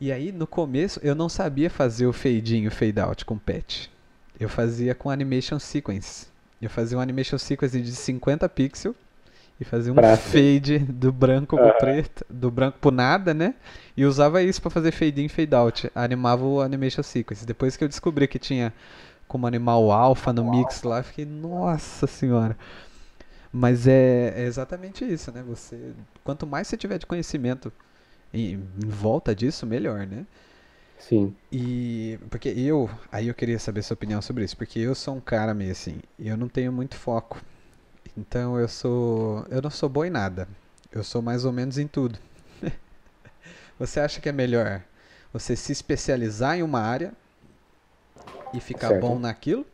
[0.00, 3.24] E aí no começo eu não sabia fazer o fade in e o fade out
[3.24, 3.88] com patch.
[4.38, 6.26] Eu fazia com animation sequence.
[6.60, 8.96] Eu fazia um animation sequence de 50 pixels
[9.60, 13.54] e fazia um fade do branco pro preto, do branco pro nada, né?
[13.94, 15.90] E usava isso para fazer fade in, fade out.
[15.94, 17.44] Animava o animation sequence.
[17.44, 18.72] Depois que eu descobri que tinha
[19.28, 22.56] como animar o alpha no mix lá, fiquei, nossa senhora.
[23.52, 25.42] Mas é, é, exatamente isso, né?
[25.42, 27.72] Você, quanto mais você tiver de conhecimento
[28.32, 30.24] em, em volta disso, melhor, né?
[30.98, 31.34] Sim.
[31.50, 35.20] E porque eu, aí eu queria saber sua opinião sobre isso, porque eu sou um
[35.20, 37.42] cara meio assim, eu não tenho muito foco.
[38.16, 39.44] Então eu sou.
[39.48, 40.46] Eu não sou bom em nada.
[40.92, 42.18] Eu sou mais ou menos em tudo.
[43.78, 44.82] você acha que é melhor
[45.32, 47.12] você se especializar em uma área
[48.52, 49.00] e ficar certo.
[49.00, 49.66] bom naquilo?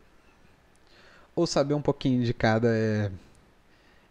[1.35, 3.11] Ou saber um pouquinho de cada é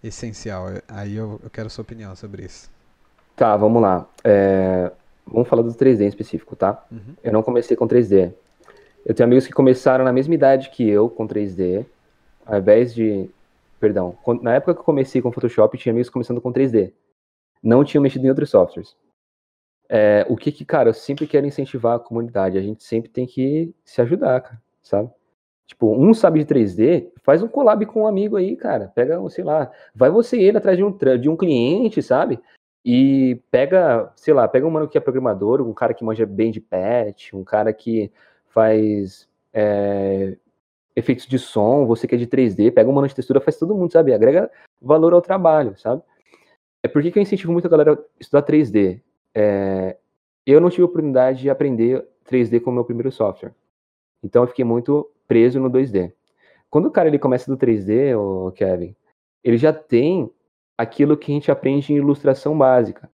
[0.08, 0.68] essencial?
[0.88, 2.70] Aí eu, eu quero sua opinião sobre isso.
[3.36, 4.08] Tá, vamos lá.
[4.24, 4.92] É,
[5.26, 6.86] vamos falar do 3D em específico, tá?
[6.92, 7.16] Uhum.
[7.24, 8.34] Eu não comecei com 3D.
[9.06, 11.86] Eu tenho amigos que começaram na mesma idade que eu com 3D.
[12.46, 13.30] Ao invés de
[13.80, 16.92] perdão, na época que eu comecei com Photoshop, tinha amigos começando com 3D.
[17.62, 18.96] Não tinham mexido em outros softwares.
[19.88, 22.58] É, o que que, cara, eu sempre quero incentivar a comunidade.
[22.58, 25.12] A gente sempre tem que se ajudar, cara, sabe?
[25.68, 28.92] Tipo, um sabe de 3D, faz um collab com um amigo aí, cara.
[28.94, 32.40] Pega, sei lá, vai você e ele atrás de um, de um cliente, sabe?
[32.84, 36.52] E pega, sei lá, pega um mano que é programador, um cara que manja bem
[36.52, 38.12] de patch, um cara que
[38.48, 40.38] faz é,
[40.96, 43.92] efeitos de som, você que é de 3D, pega uma de textura, faz todo mundo,
[43.92, 44.14] sabe?
[44.14, 46.04] Agrega valor ao trabalho, sabe?
[46.84, 49.02] É por que eu incentivo muito a galera a estudar 3D.
[49.34, 49.98] É,
[50.46, 53.52] eu não tive a oportunidade de aprender 3D com o meu primeiro software.
[54.24, 56.14] Então eu fiquei muito preso no 2D.
[56.70, 58.96] Quando o cara ele começa do 3D, o Kevin,
[59.44, 60.30] ele já tem
[60.78, 63.10] aquilo que a gente aprende em ilustração básica.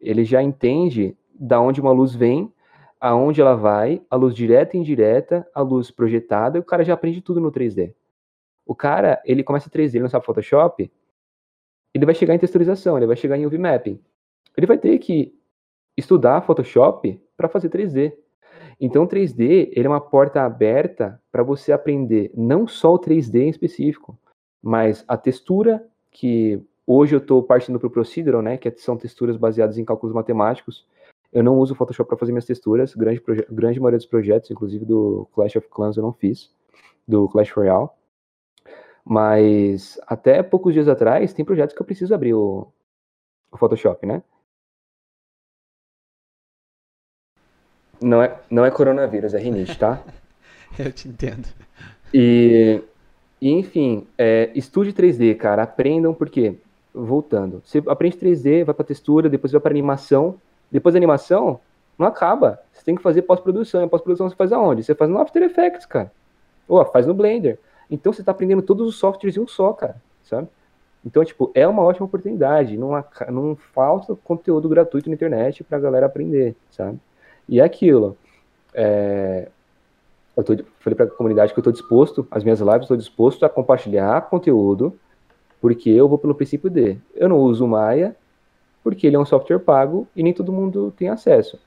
[0.00, 2.52] Ele já entende da onde uma luz vem
[3.00, 6.94] aonde ela vai, a luz direta e indireta, a luz projetada, e o cara já
[6.94, 7.94] aprende tudo no 3D.
[8.64, 10.90] O cara, ele começa 3D, ele não sabe Photoshop,
[11.94, 14.00] ele vai chegar em texturização, ele vai chegar em UV mapping.
[14.56, 15.34] Ele vai ter que
[15.96, 18.12] estudar Photoshop para fazer 3D.
[18.80, 23.48] Então, 3D ele é uma porta aberta para você aprender não só o 3D em
[23.48, 24.18] específico,
[24.62, 29.36] mas a textura, que hoje eu estou partindo para o Procedural, né, que são texturas
[29.36, 30.86] baseadas em cálculos matemáticos,
[31.32, 32.94] eu não uso o Photoshop para fazer minhas texturas.
[32.94, 36.50] Grande, grande maioria dos projetos, inclusive do Clash of Clans, eu não fiz.
[37.06, 37.90] Do Clash Royale.
[39.04, 42.66] Mas até poucos dias atrás, tem projetos que eu preciso abrir o,
[43.52, 44.22] o Photoshop, né?
[48.00, 50.00] Não é, não é coronavírus, é rinite, tá?
[50.78, 51.46] eu te entendo.
[52.12, 52.82] E,
[53.40, 55.62] e enfim, é, estude 3D, cara.
[55.62, 56.56] Aprendam, porque,
[56.94, 60.36] voltando, você aprende 3D, vai para textura, depois vai para animação,
[60.70, 61.60] depois da animação,
[61.98, 62.60] não acaba.
[62.72, 63.82] Você tem que fazer pós-produção.
[63.82, 64.82] E pós-produção você faz aonde?
[64.82, 66.12] Você faz no After Effects, cara.
[66.68, 67.58] Ou faz no Blender.
[67.90, 69.96] Então você está aprendendo todos os softwares em um só, cara.
[70.24, 70.48] Sabe?
[71.04, 72.76] Então, tipo, é uma ótima oportunidade.
[72.76, 72.90] Não,
[73.30, 76.98] não falta conteúdo gratuito na internet pra galera aprender, sabe?
[77.48, 78.16] E é aquilo.
[78.74, 79.48] É,
[80.36, 83.48] eu tô, falei pra comunidade que eu estou disposto, as minhas lives, estou disposto a
[83.48, 84.98] compartilhar conteúdo,
[85.60, 88.14] porque eu vou pelo princípio de eu não uso Maia,
[88.84, 91.58] porque ele é um software pago e nem todo mundo tem acesso.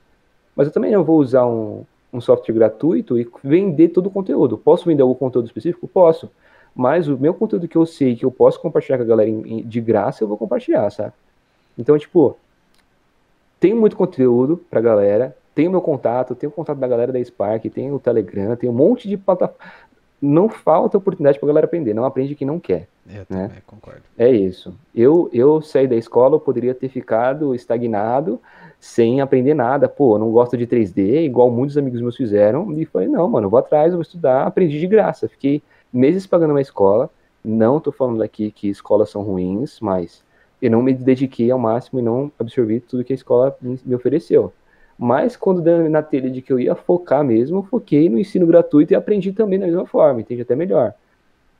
[0.54, 4.56] Mas eu também não vou usar um, um software gratuito e vender todo o conteúdo.
[4.56, 5.88] Posso vender algum conteúdo específico?
[5.88, 6.30] Posso.
[6.74, 9.30] Mas o meu conteúdo que eu sei que eu posso compartilhar com a galera
[9.64, 11.12] de graça, eu vou compartilhar, sabe?
[11.76, 12.36] Então, tipo,
[13.58, 17.22] tem muito conteúdo pra galera, tem o meu contato, tem o contato da galera da
[17.22, 19.58] Spark, tem o Telegram, tem um monte de plataforma
[20.20, 22.86] não falta oportunidade para a galera aprender, não aprende quem não quer.
[23.08, 23.48] Eu né?
[23.48, 24.02] também concordo.
[24.18, 24.74] É isso.
[24.94, 28.38] Eu, eu saí da escola, eu poderia ter ficado estagnado,
[28.78, 29.88] sem aprender nada.
[29.88, 32.70] Pô, eu não gosto de 3D, igual muitos amigos meus fizeram.
[32.78, 35.28] E falei, não, mano, eu vou atrás, eu vou estudar, aprendi de graça.
[35.28, 37.08] Fiquei meses pagando uma escola.
[37.42, 40.22] Não tô falando aqui que escolas são ruins, mas
[40.60, 44.52] eu não me dediquei ao máximo e não absorvi tudo que a escola me ofereceu.
[45.02, 48.92] Mas quando deu na telha de que eu ia focar mesmo, foquei no ensino gratuito
[48.92, 50.92] e aprendi também da mesma forma, entendi até melhor.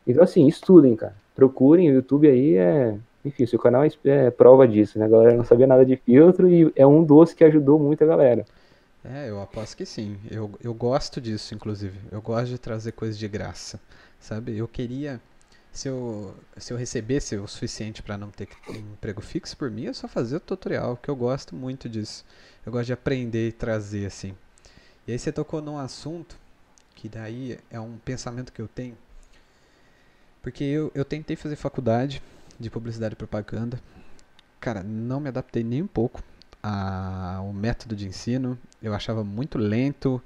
[0.07, 1.15] Então, assim, estudem, cara.
[1.35, 2.95] Procurem, o YouTube aí é.
[3.25, 5.07] Enfim, seu canal é, é prova disso, né?
[5.07, 8.07] A galera não sabia nada de filtro e é um dos que ajudou muito a
[8.07, 8.45] galera.
[9.03, 10.19] É, eu aposto que sim.
[10.31, 11.99] Eu, eu gosto disso, inclusive.
[12.13, 13.81] Eu gosto de trazer coisas de graça,
[14.19, 14.55] sabe?
[14.55, 15.19] Eu queria
[15.73, 19.93] se eu, se eu recebesse o suficiente para não ter emprego fixo por mim, é
[19.93, 22.25] só fazer o tutorial, que eu gosto muito disso.
[22.67, 24.35] Eu gosto de aprender e trazer assim.
[25.07, 26.37] E aí você tocou num assunto
[26.95, 28.97] que daí é um pensamento que eu tenho.
[30.43, 32.23] Porque eu, eu tentei fazer faculdade
[32.59, 33.81] de publicidade e propaganda.
[34.61, 36.23] Cara, não me adaptei nem um pouco
[36.63, 38.59] ao método de ensino.
[38.83, 40.23] Eu achava muito lento,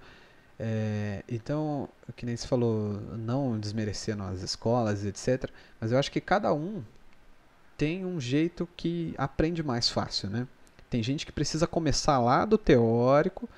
[0.59, 5.51] é, então, que nem se falou, não desmerecendo as escolas, etc.
[5.81, 6.83] Mas eu acho que cada um
[7.77, 10.47] tem um jeito que aprende mais fácil, né?
[10.89, 13.49] Tem gente que precisa começar lá do teórico,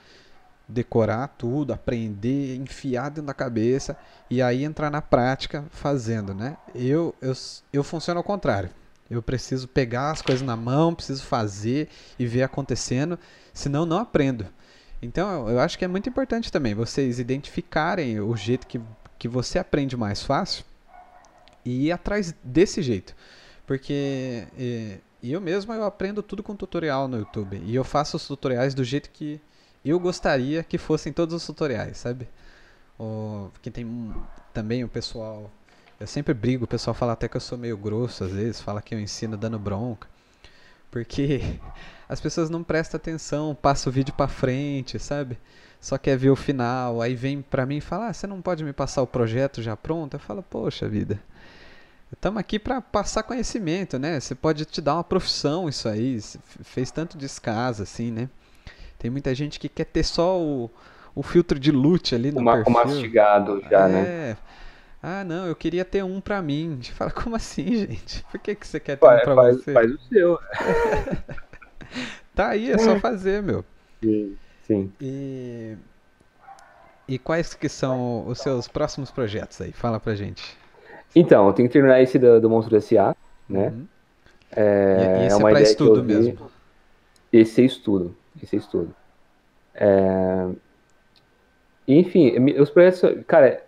[0.66, 3.96] decorar tudo, aprender, enfiar dentro da cabeça
[4.30, 6.56] e aí entrar na prática fazendo, né?
[6.74, 7.34] Eu, eu,
[7.72, 8.70] eu funciono ao contrário.
[9.08, 13.18] Eu preciso pegar as coisas na mão, preciso fazer e ver acontecendo,
[13.52, 14.46] senão não aprendo.
[15.00, 18.80] Então, eu acho que é muito importante também vocês identificarem o jeito que,
[19.18, 20.64] que você aprende mais fácil
[21.64, 23.14] e ir atrás desse jeito.
[23.66, 24.46] Porque
[25.22, 27.60] e, eu mesmo eu aprendo tudo com tutorial no YouTube.
[27.64, 29.40] E eu faço os tutoriais do jeito que
[29.84, 32.28] eu gostaria que fossem todos os tutoriais, sabe?
[32.98, 34.14] O, porque tem
[34.52, 35.50] também o pessoal.
[35.98, 38.82] Eu sempre brigo, o pessoal fala até que eu sou meio grosso às vezes, fala
[38.82, 40.08] que eu ensino dando bronca.
[40.90, 41.58] Porque
[42.08, 45.38] as pessoas não prestam atenção, passa o vídeo para frente, sabe?
[45.80, 48.64] Só quer ver o final, aí vem pra mim e fala: ah, você não pode
[48.64, 50.14] me passar o projeto já pronto?
[50.14, 51.20] Eu falo: poxa vida,
[52.12, 54.18] estamos aqui para passar conhecimento, né?
[54.18, 56.18] Você pode te dar uma profissão isso aí,
[56.62, 58.28] fez tanto descaso assim, né?
[58.98, 60.70] Tem muita gente que quer ter só o,
[61.14, 62.72] o filtro de loot ali no Uma, perfil.
[62.72, 64.00] mastigado já, né?
[64.00, 64.02] é.
[64.30, 64.36] né?
[65.02, 66.80] Ah, não, eu queria ter um pra mim.
[66.94, 68.24] Fala, como assim, gente?
[68.30, 69.72] Por que, que você quer ter um pra faz, você?
[69.72, 70.38] Faz o seu.
[72.36, 73.64] Tá aí, é só fazer, meu.
[74.04, 74.36] Sim.
[74.66, 74.92] sim.
[75.00, 75.74] E,
[77.08, 79.72] e quais que são os seus próximos projetos aí?
[79.72, 80.54] Fala pra gente.
[81.14, 83.16] Então, eu tenho que terminar esse do, do Monstro S.A.,
[83.48, 83.68] né?
[83.68, 83.86] Uhum.
[84.54, 86.50] É, e esse é, uma é pra estudo mesmo?
[87.32, 88.14] Esse é estudo.
[88.42, 88.94] Esse é estudo.
[89.74, 90.46] É...
[91.88, 93.64] Enfim, os projetos, cara,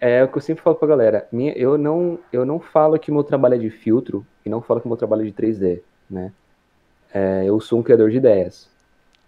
[0.00, 1.28] é o que eu sempre falo pra galera.
[1.30, 4.62] Minha, eu, não, eu não falo que o meu trabalho é de filtro e não
[4.62, 6.32] falo que o meu trabalho é de 3D, né?
[7.12, 8.68] É, eu sou um criador de ideias.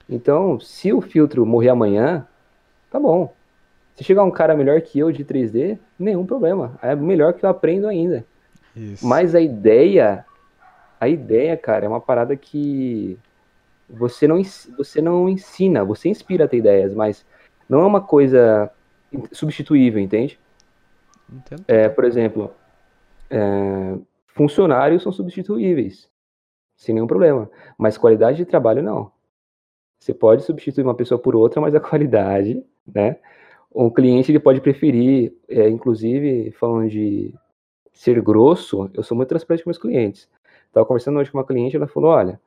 [0.09, 2.27] Então, se o filtro morrer amanhã,
[2.91, 3.33] tá bom.
[3.97, 6.79] Se chegar um cara melhor que eu de 3D, nenhum problema.
[6.83, 8.25] É melhor que eu aprendo ainda.
[8.75, 9.07] Isso.
[9.07, 10.25] Mas a ideia,
[11.01, 13.19] a ideia, cara, é uma parada que
[13.89, 14.41] você não,
[14.77, 17.25] você não ensina, você inspira a ter ideias, mas
[17.69, 18.71] não é uma coisa
[19.31, 20.39] substituível, entende?
[21.31, 21.65] Entendo.
[21.69, 22.53] É, por exemplo,
[23.31, 23.95] é,
[24.29, 26.12] funcionários são substituíveis
[26.83, 27.49] sem nenhum problema.
[27.79, 29.13] Mas qualidade de trabalho, não.
[30.01, 33.21] Você pode substituir uma pessoa por outra, mas a qualidade, né?
[33.73, 37.33] Um cliente ele pode preferir, é, inclusive, falando de
[37.93, 40.29] ser grosso, eu sou muito transparente com meus clientes.
[40.67, 42.41] Estava conversando hoje com uma cliente, ela falou: olha,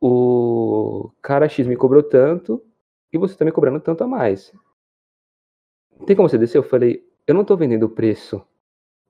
[0.00, 2.62] o cara X me cobrou tanto
[3.12, 4.52] e você está me cobrando tanto a mais.
[6.04, 6.58] Tem como você descer?
[6.58, 8.44] Eu falei: eu não estou vendendo preço,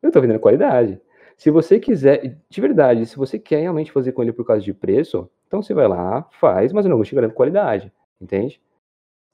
[0.03, 1.01] eu estou vendendo qualidade.
[1.43, 4.73] Se você quiser, de verdade, se você quer realmente fazer com ele por causa de
[4.73, 8.61] preço, então você vai lá, faz, mas eu não vou te garantir qualidade, entende?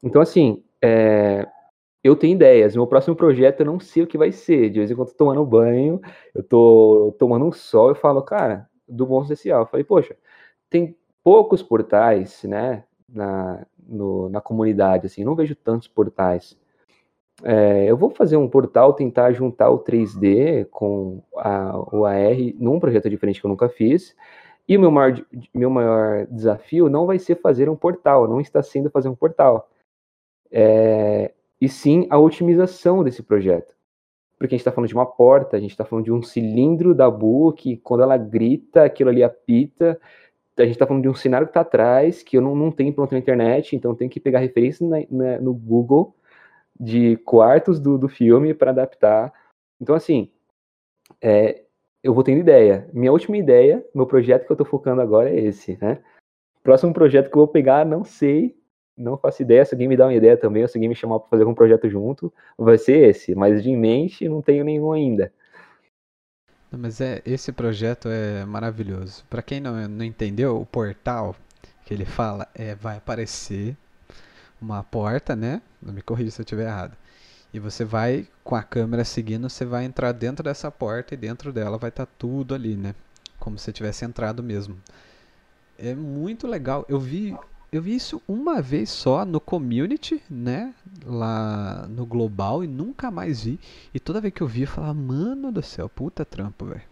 [0.02, 1.46] Então, assim, é,
[2.02, 2.74] eu tenho ideias.
[2.74, 4.70] Meu próximo projeto eu não sei o que vai ser.
[4.70, 6.00] De vez em quando eu tô tomando banho,
[6.34, 9.60] eu tô tomando um sol, eu falo, cara, do bom social.
[9.64, 10.16] Eu falei, poxa,
[10.70, 16.56] tem poucos portais, né, na, no, na comunidade, assim, não vejo tantos portais
[17.44, 22.80] é, eu vou fazer um portal, tentar juntar o 3D com a, o AR num
[22.80, 24.14] projeto diferente que eu nunca fiz.
[24.68, 25.24] E o meu maior,
[25.54, 29.70] meu maior desafio não vai ser fazer um portal, não está sendo fazer um portal.
[30.50, 33.74] É, e sim a otimização desse projeto.
[34.36, 36.94] Porque a gente está falando de uma porta, a gente está falando de um cilindro
[36.94, 39.98] da Bu que quando ela grita, aquilo ali apita.
[40.56, 42.92] A gente está falando de um cenário que está atrás, que eu não, não tenho
[42.92, 46.14] pronto na internet, então tem que pegar referência na, na, no Google
[46.78, 49.32] de quartos do, do filme para adaptar.
[49.80, 50.30] Então, assim,
[51.20, 51.62] é,
[52.02, 52.88] eu vou tendo ideia.
[52.92, 56.02] Minha última ideia, meu projeto que eu estou focando agora é esse, né?
[56.62, 58.56] Próximo projeto que eu vou pegar, não sei,
[58.96, 59.64] não faço ideia.
[59.64, 61.54] Se alguém me dá uma ideia também, ou se alguém me chamar para fazer algum
[61.54, 63.34] projeto junto, vai ser esse.
[63.34, 65.32] Mas de mente, não tenho nenhum ainda.
[66.70, 69.24] Mas é, esse projeto é maravilhoso.
[69.30, 71.34] Para quem não, não entendeu, o portal
[71.86, 73.74] que ele fala é vai aparecer
[74.60, 75.62] uma porta, né?
[75.80, 76.96] Não me corrija se eu estiver errado.
[77.52, 81.52] E você vai com a câmera seguindo, você vai entrar dentro dessa porta e dentro
[81.52, 82.94] dela vai estar tá tudo ali, né?
[83.38, 84.76] Como se você tivesse entrado mesmo.
[85.78, 86.84] É muito legal.
[86.88, 87.36] Eu vi
[87.70, 90.74] eu vi isso uma vez só no community, né?
[91.04, 93.60] Lá no global e nunca mais vi.
[93.92, 96.82] E toda vez que eu vi, eu falava, mano do céu, puta trampo, velho.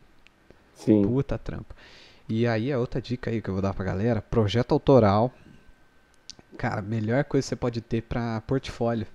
[0.74, 1.02] Sim.
[1.02, 1.74] Puta trampo.
[2.28, 5.32] E aí a outra dica aí que eu vou dar pra galera, projeto autoral.
[6.56, 9.06] Cara, melhor coisa que você pode ter para portfólio.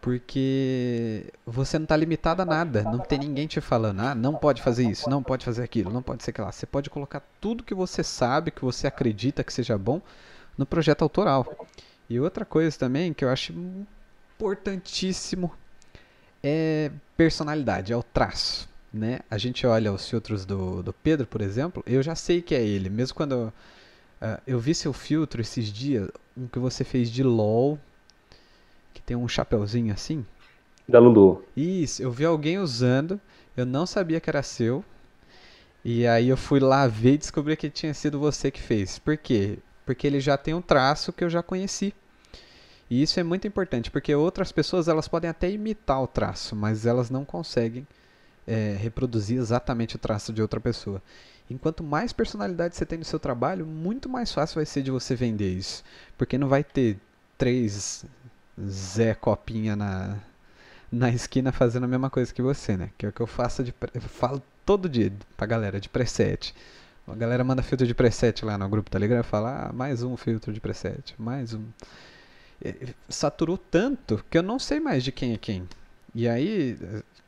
[0.00, 2.82] Porque você não está limitado a nada.
[2.82, 6.02] Não tem ninguém te falando, ah, não pode fazer isso, não pode fazer aquilo, não
[6.02, 6.52] pode ser aquilo lá.
[6.52, 10.00] Você pode colocar tudo que você sabe, que você acredita que seja bom,
[10.56, 11.66] no projeto autoral.
[12.08, 13.52] E outra coisa também que eu acho
[14.36, 15.52] importantíssimo
[16.42, 18.68] é personalidade, é o traço.
[18.92, 19.20] Né?
[19.30, 22.62] A gente olha os filtros do, do Pedro, por exemplo, eu já sei que é
[22.62, 22.88] ele.
[22.88, 23.52] Mesmo quando
[24.20, 27.78] uh, eu vi seu filtro esses dias, um que você fez de LOL,
[28.92, 30.24] que tem um chapeuzinho assim.
[30.88, 31.44] Da Lulu.
[31.56, 33.20] Isso, eu vi alguém usando,
[33.56, 34.84] eu não sabia que era seu.
[35.84, 38.98] E aí eu fui lá ver e descobri que tinha sido você que fez.
[38.98, 39.58] Por quê?
[39.86, 41.94] Porque ele já tem um traço que eu já conheci.
[42.90, 46.84] E isso é muito importante, porque outras pessoas elas podem até imitar o traço, mas
[46.84, 47.86] elas não conseguem
[48.46, 51.00] é, reproduzir exatamente o traço de outra pessoa.
[51.50, 55.16] Enquanto mais personalidade você tem no seu trabalho, muito mais fácil vai ser de você
[55.16, 55.82] vender isso.
[56.16, 56.96] Porque não vai ter
[57.36, 58.04] três
[58.68, 60.16] Zé Copinha na,
[60.90, 62.90] na esquina fazendo a mesma coisa que você, né?
[62.96, 63.74] Que é o que eu faço de.
[63.92, 66.54] Eu falo todo dia pra galera de preset.
[67.08, 70.52] A galera manda filtro de preset lá no grupo Telegram fala, ah, mais um filtro
[70.52, 71.64] de preset, mais um.
[73.08, 75.68] Saturou tanto que eu não sei mais de quem é quem.
[76.14, 76.78] E aí,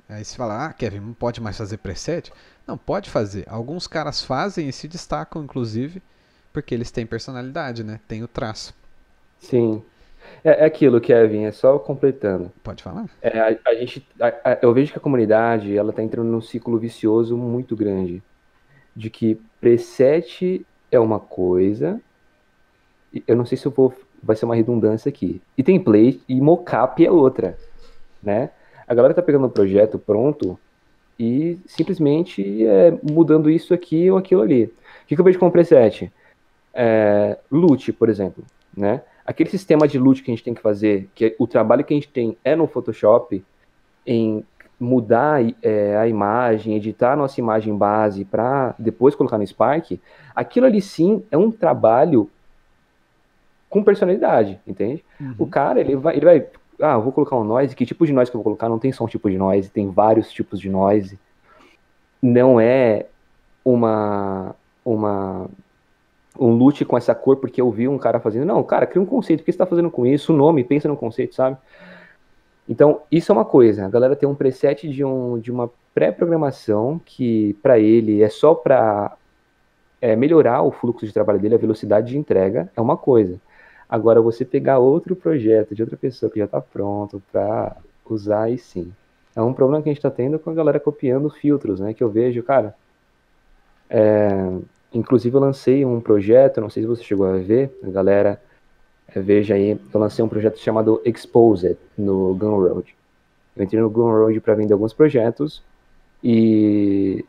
[0.08, 2.32] aí você fala, ah, Kevin, não pode mais fazer preset?
[2.66, 3.44] Não, pode fazer.
[3.48, 6.02] Alguns caras fazem e se destacam, inclusive,
[6.52, 8.00] porque eles têm personalidade, né?
[8.06, 8.74] Tem o traço.
[9.38, 9.82] Sim.
[10.44, 12.52] É, é aquilo, Kevin, é só completando.
[12.62, 13.06] Pode falar.
[13.20, 16.40] É, a, a gente, a, a, eu vejo que a comunidade ela está entrando num
[16.40, 18.22] ciclo vicioso muito grande,
[18.94, 22.00] de que preset é uma coisa,
[23.26, 27.04] eu não sei se eu vou, vai ser uma redundância aqui, e template e mockup
[27.04, 27.56] é outra,
[28.22, 28.50] né?
[28.86, 30.58] A galera tá pegando o projeto pronto
[31.22, 34.64] e simplesmente é, mudando isso aqui ou aquilo ali.
[34.64, 36.12] O que, que eu vejo como preset?
[36.74, 38.44] É, loot, por exemplo,
[38.76, 39.02] né?
[39.24, 41.96] aquele sistema de loot que a gente tem que fazer, que o trabalho que a
[41.96, 43.42] gente tem é no Photoshop,
[44.06, 44.44] em
[44.78, 50.00] mudar é, a imagem, editar a nossa imagem base para depois colocar no Spark,
[50.34, 52.28] aquilo ali sim é um trabalho
[53.70, 55.04] com personalidade, entende?
[55.20, 55.34] Uhum.
[55.38, 56.46] O cara, ele vai, ele vai,
[56.82, 58.68] ah, eu vou colocar um noise, que tipo de noise que eu vou colocar?
[58.68, 61.18] Não tem só um tipo de noise, tem vários tipos de noise.
[62.20, 63.06] Não é
[63.64, 65.48] uma uma
[66.38, 68.46] um loot com essa cor porque eu vi um cara fazendo.
[68.46, 69.40] Não, cara, cria um conceito.
[69.40, 70.32] O que você está fazendo com isso?
[70.32, 71.56] O nome, pensa no conceito, sabe?
[72.68, 73.86] Então, isso é uma coisa.
[73.86, 78.54] A galera tem um preset de, um, de uma pré-programação que, para ele, é só
[78.54, 79.16] para
[80.00, 83.38] é, melhorar o fluxo de trabalho dele, a velocidade de entrega, é uma coisa.
[83.92, 87.76] Agora, você pegar outro projeto de outra pessoa que já está pronto para
[88.08, 88.92] usar, aí sim.
[89.36, 91.92] É um problema que a gente está tendo com a galera copiando filtros, né?
[91.92, 92.74] Que eu vejo, cara.
[93.90, 94.50] É,
[94.94, 98.40] Inclusive, eu lancei um projeto, não sei se você chegou a ver, a galera,
[99.08, 102.94] é, veja aí, eu lancei um projeto chamado Exposed no Gumroad.
[103.56, 105.62] Eu entrei no Gumroad para vender alguns projetos
[106.22, 107.24] e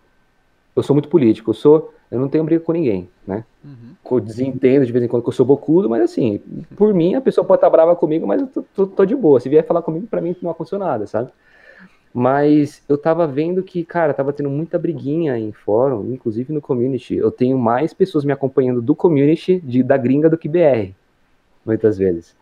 [0.76, 3.43] eu sou muito político, eu sou, eu não tenho briga com ninguém, né?
[3.63, 3.95] Uhum.
[4.12, 6.39] Eu desentendo de vez em quando que eu sou bocudo, mas assim,
[6.76, 9.39] por mim a pessoa pode estar brava comigo, mas eu tô, tô, tô de boa.
[9.39, 11.32] Se vier falar comigo, para mim não aconteceu nada, sabe?
[12.13, 17.16] Mas eu tava vendo que, cara, tava tendo muita briguinha em fórum, inclusive no community.
[17.16, 20.93] Eu tenho mais pessoas me acompanhando do community de, da gringa do que BR,
[21.66, 22.36] muitas vezes.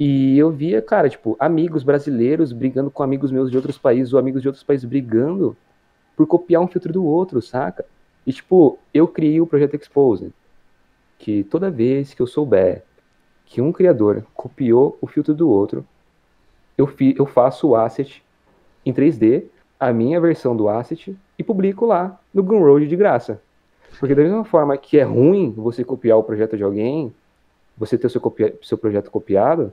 [0.00, 4.18] E eu via, cara, tipo, amigos brasileiros brigando com amigos meus de outros países, ou
[4.18, 5.54] amigos de outros países brigando
[6.16, 7.84] por copiar um filtro do outro, saca?
[8.26, 10.32] E, tipo, eu criei o Projeto Expose,
[11.18, 12.82] que toda vez que eu souber
[13.44, 15.84] que um criador copiou o filtro do outro,
[16.76, 18.22] eu, fi, eu faço o asset
[18.84, 19.44] em 3D
[19.78, 23.42] a minha versão do asset e publico lá no Gumroad de graça.
[23.98, 27.12] Porque da mesma forma que é ruim você copiar o projeto de alguém,
[27.76, 29.72] você ter o seu, copia seu projeto copiado,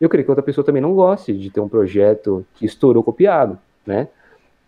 [0.00, 3.58] eu creio que outra pessoa também não goste de ter um projeto que estourou copiado,
[3.86, 4.08] né?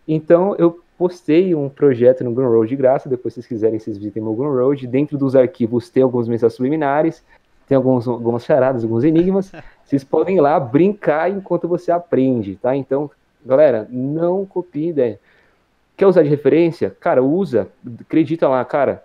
[0.07, 4.21] Então eu postei um projeto no Gumroad de graça, depois se vocês quiserem, vocês visitem
[4.21, 4.87] meu Gumroad.
[4.87, 7.23] Dentro dos arquivos tem algumas mensagens subliminares,
[7.67, 9.51] tem alguns, algumas charadas, alguns enigmas.
[9.83, 12.75] Vocês podem ir lá brincar enquanto você aprende, tá?
[12.75, 13.11] Então,
[13.45, 15.19] galera, não copie ideia.
[15.95, 16.95] Quer usar de referência?
[16.99, 17.67] Cara, usa,
[17.99, 19.03] acredita lá, cara.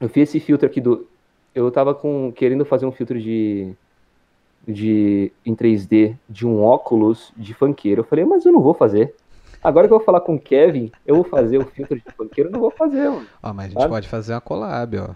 [0.00, 1.06] Eu fiz esse filtro aqui do.
[1.54, 3.72] Eu tava com, querendo fazer um filtro de,
[4.66, 8.00] de em 3D de um óculos de funkeiro.
[8.00, 9.14] Eu falei, mas eu não vou fazer.
[9.62, 12.48] Agora que eu vou falar com o Kevin, eu vou fazer o filtro de funkeiro,
[12.50, 13.26] eu não vou fazer, mano.
[13.42, 13.90] Ó, mas a gente sabe?
[13.90, 15.10] pode fazer uma collab, ó.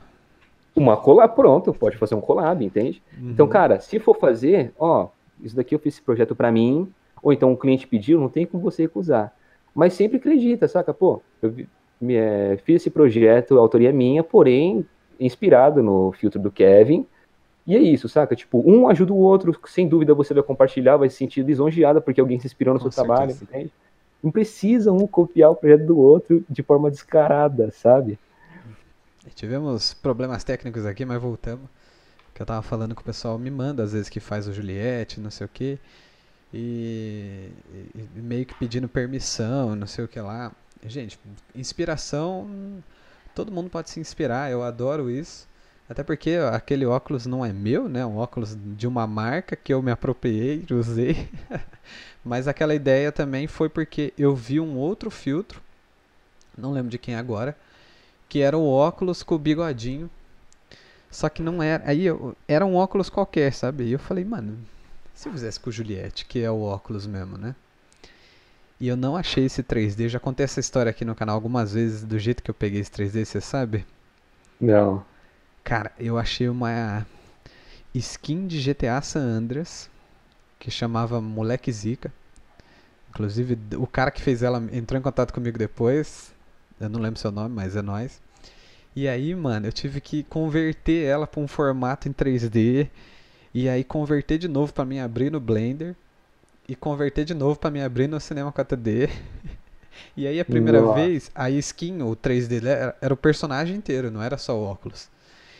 [0.74, 3.03] Uma collab, pronto, pode fazer um collab, entende?
[3.18, 3.30] Uhum.
[3.30, 5.09] Então, cara, se for fazer, ó,
[5.42, 6.92] isso daqui eu fiz esse projeto para mim,
[7.22, 9.32] ou então o cliente pediu, não tem como você recusar.
[9.74, 10.94] Mas sempre acredita, saca?
[10.94, 11.53] Pô, eu
[12.01, 14.86] me, é, fiz esse projeto, a autoria é minha, porém
[15.18, 17.07] inspirado no filtro do Kevin,
[17.66, 18.36] e é isso, saca?
[18.36, 22.20] Tipo, um ajuda o outro, sem dúvida você vai compartilhar, vai se sentir lisonjeada porque
[22.20, 23.16] alguém se inspirou no Com seu certeza.
[23.16, 23.72] trabalho, entende?
[24.23, 28.19] Não precisa um copiar o projeto do outro de forma descarada, sabe?
[29.35, 31.69] Tivemos problemas técnicos aqui, mas voltamos.
[32.35, 35.21] Que eu tava falando que o pessoal me manda às vezes que faz o Juliette,
[35.21, 35.79] não sei o que.
[36.53, 37.51] E,
[37.95, 40.53] e, meio que pedindo permissão, não sei o que lá.
[40.85, 41.19] Gente,
[41.55, 42.49] inspiração,
[43.35, 45.49] todo mundo pode se inspirar, eu adoro isso.
[45.89, 48.05] Até porque aquele óculos não é meu, né?
[48.05, 51.28] Um óculos de uma marca que eu me apropriei, usei.
[52.24, 55.62] Mas aquela ideia também foi porque eu vi um outro filtro,
[56.59, 57.57] não lembro de quem agora,
[58.28, 60.11] que era o óculos com o bigodinho.
[61.09, 61.84] Só que não era.
[61.87, 63.84] Aí eu, era um óculos qualquer, sabe?
[63.84, 64.59] E eu falei, mano,
[65.14, 67.55] se eu fizesse com o Juliette, que é o óculos mesmo, né?
[68.78, 70.09] E eu não achei esse 3D.
[70.09, 72.91] Já contei essa história aqui no canal algumas vezes, do jeito que eu peguei esse
[72.91, 73.87] 3D, você sabe?
[74.61, 75.05] Não.
[75.67, 77.05] Cara, eu achei uma
[77.93, 79.91] skin de GTA San Andreas
[80.61, 82.12] que chamava Moleque Zica.
[83.11, 86.33] Inclusive, o cara que fez ela entrou em contato comigo depois.
[86.79, 88.23] Eu não lembro seu nome, mas é nós.
[88.95, 92.89] E aí, mano, eu tive que converter ela para um formato em 3D.
[93.53, 95.97] E aí converter de novo para mim abrir no Blender.
[96.69, 99.11] E converter de novo para mim abrir no Cinema 4D.
[100.17, 100.95] e aí a primeira Nossa.
[100.95, 105.16] vez, a skin, o 3D era, era o personagem inteiro, não era só o óculos.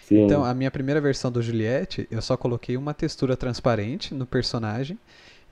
[0.07, 0.25] Sim.
[0.25, 4.97] Então, a minha primeira versão do Juliette, eu só coloquei uma textura transparente no personagem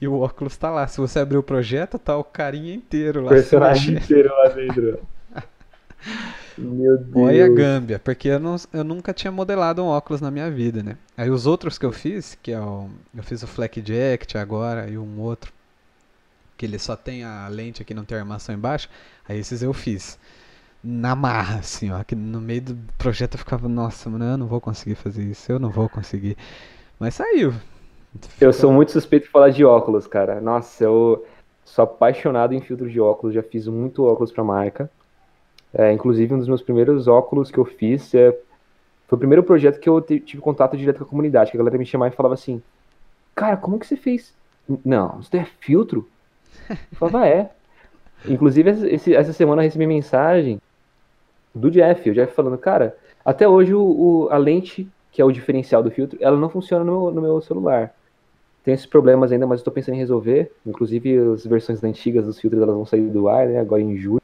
[0.01, 0.87] e o óculos tá lá.
[0.87, 3.33] Se você abrir o projeto, tá o carinha inteiro lá.
[3.33, 5.01] O personagem inteiro lá dentro.
[6.57, 7.17] Meu Deus.
[7.17, 10.85] Olha a gâmbia, porque eu, não, eu nunca tinha modelado um óculos na minha vida,
[10.85, 10.97] né?
[11.17, 12.89] Aí os outros que eu fiz, que é o.
[13.13, 15.53] Eu fiz o Fleck Jacket agora e um outro,
[16.57, 18.89] que ele só tem a lente aqui, não tem a armação embaixo.
[19.29, 20.17] Aí esses eu fiz
[20.85, 22.05] na marra, assim, ó.
[22.05, 25.51] Que no meio do projeto eu ficava, nossa, mano, eu não vou conseguir fazer isso,
[25.51, 26.37] eu não vou conseguir.
[27.01, 27.55] Mas saiu.
[28.41, 30.41] Eu sou muito suspeito de falar de óculos, cara.
[30.41, 31.25] Nossa, eu
[31.65, 34.91] sou apaixonado em filtros de óculos, já fiz muito óculos pra marca.
[35.73, 38.31] É, inclusive, um dos meus primeiros óculos que eu fiz é,
[39.09, 41.79] foi o primeiro projeto que eu tive contato direto com a comunidade, que a galera
[41.79, 42.63] me chamava e falava assim,
[43.35, 44.33] cara, como que você fez?
[44.85, 46.09] Não, isso é filtro?
[46.71, 47.51] Eu falava, é.
[48.27, 50.61] Inclusive, esse, essa semana eu recebi mensagem
[51.55, 52.09] do Jeff.
[52.11, 55.91] O Jeff falando, cara, até hoje o, o, a lente, que é o diferencial do
[55.91, 57.95] filtro, ela não funciona no, no meu celular.
[58.65, 60.51] Tem esses problemas ainda, mas eu tô pensando em resolver.
[60.67, 63.61] Inclusive, as versões antigas dos filtros elas vão sair do ar, né?
[63.61, 64.23] Agora em julho.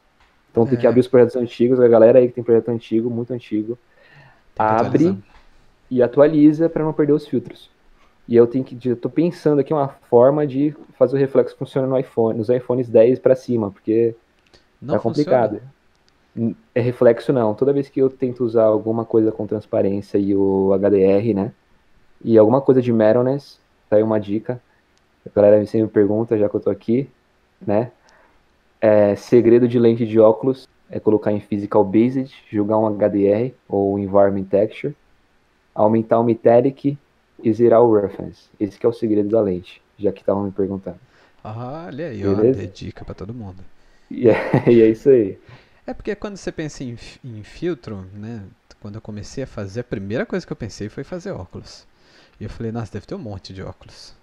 [0.50, 0.88] Então tem que é.
[0.88, 1.78] abrir os projetos antigos.
[1.78, 3.78] A galera aí que tem projeto antigo, muito antigo,
[4.58, 5.16] abre
[5.90, 7.70] e atualiza para não perder os filtros.
[8.26, 11.88] E eu tenho que, eu tô pensando aqui uma forma de fazer o reflexo funcionar
[11.88, 14.14] no iPhone, nos iPhones 10 para cima, porque
[14.80, 15.60] não tá complicado.
[16.74, 17.54] É reflexo não.
[17.54, 21.52] Toda vez que eu tento usar alguma coisa com transparência e o HDR, né?
[22.24, 23.58] E alguma coisa de Meroness,
[23.88, 24.60] tá aí uma dica.
[25.26, 27.08] A galera sempre me pergunta, já que eu tô aqui,
[27.60, 27.90] né?
[28.80, 33.98] É, segredo de lente de óculos é colocar em Physical Based, jogar um HDR ou
[33.98, 34.94] Environment Texture,
[35.74, 36.98] aumentar o Metallic
[37.42, 38.48] e zerar o Reference.
[38.58, 40.98] Esse é o segredo da lente, já que estavam me perguntando.
[41.42, 42.62] Ah, olha aí, Beleza?
[42.62, 43.62] ó, dica para todo mundo.
[44.10, 44.34] E é,
[44.68, 45.38] e é isso aí.
[45.90, 48.44] É porque quando você pensa em, em, filtro, né?
[48.80, 51.84] Quando eu comecei a fazer, a primeira coisa que eu pensei foi fazer óculos.
[52.38, 54.14] E eu falei, nossa, deve ter um monte de óculos.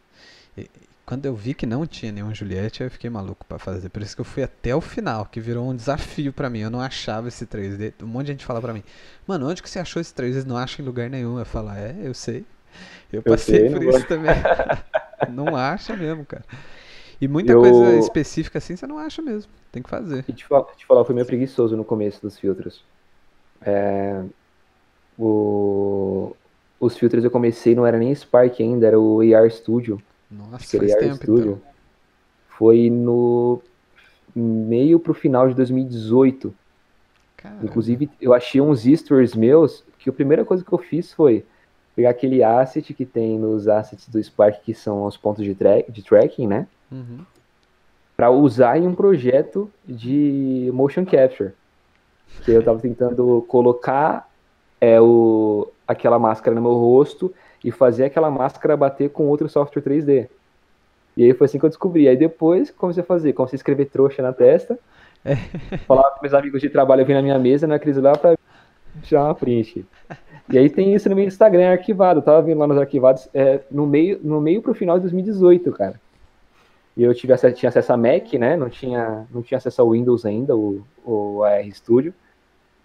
[0.58, 0.72] E,
[1.06, 3.90] quando eu vi que não tinha nenhum Juliette, eu fiquei maluco para fazer.
[3.90, 6.60] Por isso que eu fui até o final, que virou um desafio para mim.
[6.60, 7.94] Eu não achava esse 3D.
[8.02, 8.84] Um monte de gente fala para mim,
[9.28, 10.46] mano, onde que você achou esse 3D?
[10.46, 11.38] Não acha em lugar nenhum.
[11.38, 12.46] Eu falo, é, eu sei.
[13.12, 14.08] Eu passei eu sei, por isso vou...
[14.08, 14.36] também.
[15.30, 16.46] não acha mesmo, cara.
[17.20, 17.60] E muita eu...
[17.60, 19.52] coisa específica assim você não acha mesmo.
[19.78, 20.26] Tem que fazer.
[20.28, 22.84] E te falar, te falar, eu fui meio preguiçoso no começo dos filtros.
[23.62, 24.24] É,
[25.20, 26.36] o,
[26.80, 30.02] os filtros eu comecei, não era nem Spark ainda, era o AR Studio.
[30.32, 31.52] Nossa, faz AR tempo, Studio.
[31.52, 31.62] Então.
[32.50, 33.62] Foi no
[34.36, 36.52] meio pro final de 2018.
[37.38, 37.64] Caramba.
[37.64, 41.46] Inclusive, eu achei uns stories meus que a primeira coisa que eu fiz foi
[41.96, 45.84] pegar aquele asset que tem nos assets do Spark, que são os pontos de, tra
[45.88, 46.68] de tracking, né?
[46.92, 47.20] Uhum.
[48.18, 51.52] Para usar em um projeto de motion capture.
[52.44, 54.28] Que eu tava tentando colocar
[54.82, 59.82] é, o, aquela máscara no meu rosto e fazer aquela máscara bater com outro software
[59.84, 60.28] 3D.
[61.16, 62.08] E aí foi assim que eu descobri.
[62.08, 64.78] Aí depois comecei a fazer, comecei a escrever trouxa na testa,
[65.26, 65.36] É.
[65.88, 68.38] falava com meus amigos de trabalho, eu vim na minha mesa, naqueles lá pra
[69.04, 69.86] tirar uma print.
[70.50, 73.60] E aí tem isso no meu Instagram arquivado, eu tava vendo lá nos arquivados, é,
[73.70, 76.00] no meio, no meio pro final de 2018, cara.
[76.98, 78.58] E eu tive acesso, tinha acesso a Mac, né?
[78.58, 82.12] Não tinha, não tinha acesso ao Windows ainda, o, o AR Studio.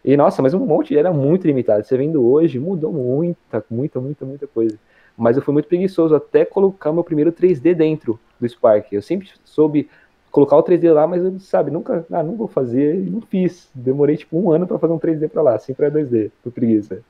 [0.04, 1.82] E nossa, mas um monte, era muito limitado.
[1.82, 4.78] Você vendo hoje, mudou muita, muita, muita, muita coisa.
[5.16, 8.92] Mas eu fui muito preguiçoso até colocar meu primeiro 3D dentro do Spark.
[8.92, 9.88] Eu sempre soube
[10.30, 13.70] colocar o 3D lá, mas eu, sabe, nunca, ah, não vou fazer, não fiz.
[13.74, 17.00] Demorei tipo um ano para fazer um 3D para lá, sempre é 2D, por preguiça.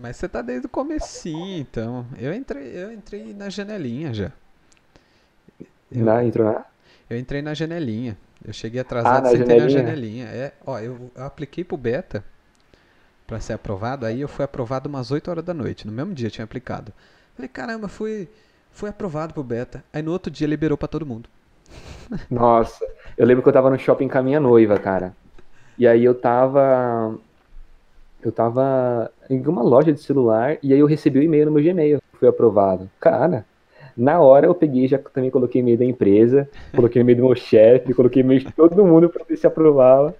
[0.00, 2.06] Mas você tá desde o comecinho, então.
[2.18, 4.32] Eu entrei, eu entrei na janelinha já.
[5.98, 6.64] Eu, Na, entrou na?
[7.10, 8.18] eu entrei na janelinha.
[8.44, 10.26] Eu cheguei atrasado, Ah, na você entrei na janelinha?
[10.26, 12.24] É, ó, eu, eu apliquei pro beta
[13.26, 15.86] pra ser aprovado, aí eu fui aprovado umas 8 horas da noite.
[15.86, 16.92] No mesmo dia eu tinha aplicado.
[17.34, 18.28] Falei, caramba, fui,
[18.70, 19.84] fui aprovado pro beta.
[19.92, 21.28] Aí no outro dia liberou pra todo mundo.
[22.30, 22.84] Nossa,
[23.16, 25.16] eu lembro que eu tava no shopping com a minha noiva, cara.
[25.78, 27.18] E aí eu tava.
[28.20, 31.62] Eu tava em uma loja de celular e aí eu recebi o e-mail no meu
[31.62, 31.98] Gmail.
[32.18, 32.90] Fui aprovado.
[33.00, 33.46] Cara,
[33.96, 37.94] na hora eu peguei, já também coloquei e-mail da empresa, coloquei e-mail do meu chefe,
[37.94, 40.14] coloquei e-mail de todo mundo pra ver se aprovava.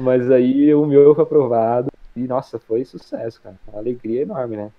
[0.00, 1.88] Mas aí o meu foi aprovado.
[2.16, 3.56] E nossa, foi sucesso, cara.
[3.66, 4.70] Uma alegria enorme, né?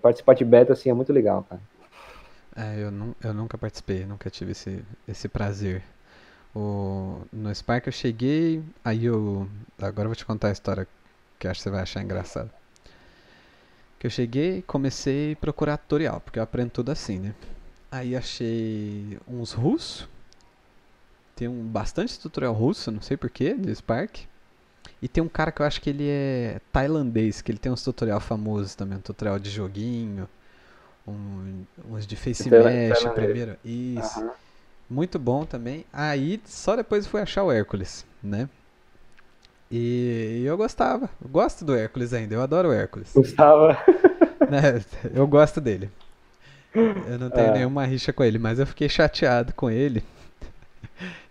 [0.00, 1.60] Participar de beta assim é muito legal, cara.
[2.54, 2.92] É, eu,
[3.24, 5.82] eu nunca participei, nunca tive esse, esse prazer.
[6.54, 9.48] O, no Spark eu cheguei, aí eu.
[9.80, 10.86] Agora eu vou te contar a história
[11.38, 12.50] que acho que você vai achar engraçado.
[14.02, 17.36] Que eu cheguei, comecei a procurar tutorial, porque eu aprendo tudo assim, né?
[17.88, 20.08] Aí achei uns russos.
[21.36, 24.22] Tem um bastante tutorial russo, não sei porquê, do Spark.
[25.00, 27.84] E tem um cara que eu acho que ele é tailandês, que ele tem uns
[27.84, 30.28] tutorial famosos também, um tutorial de joguinho,
[31.06, 33.56] um, uns de face mesh primeiro.
[33.64, 34.32] Isso.
[34.90, 35.86] Muito bom também.
[35.92, 38.48] Aí só depois fui achar o Hércules, né?
[39.74, 41.08] E eu gostava.
[41.22, 43.10] Eu gosto do Hércules ainda, eu adoro o Hércules.
[43.14, 43.68] Gustavo.
[44.50, 44.82] né?
[45.14, 45.90] Eu gosto dele.
[46.74, 47.54] Eu não tenho Ah.
[47.54, 50.02] nenhuma rixa com ele, mas eu fiquei chateado com ele.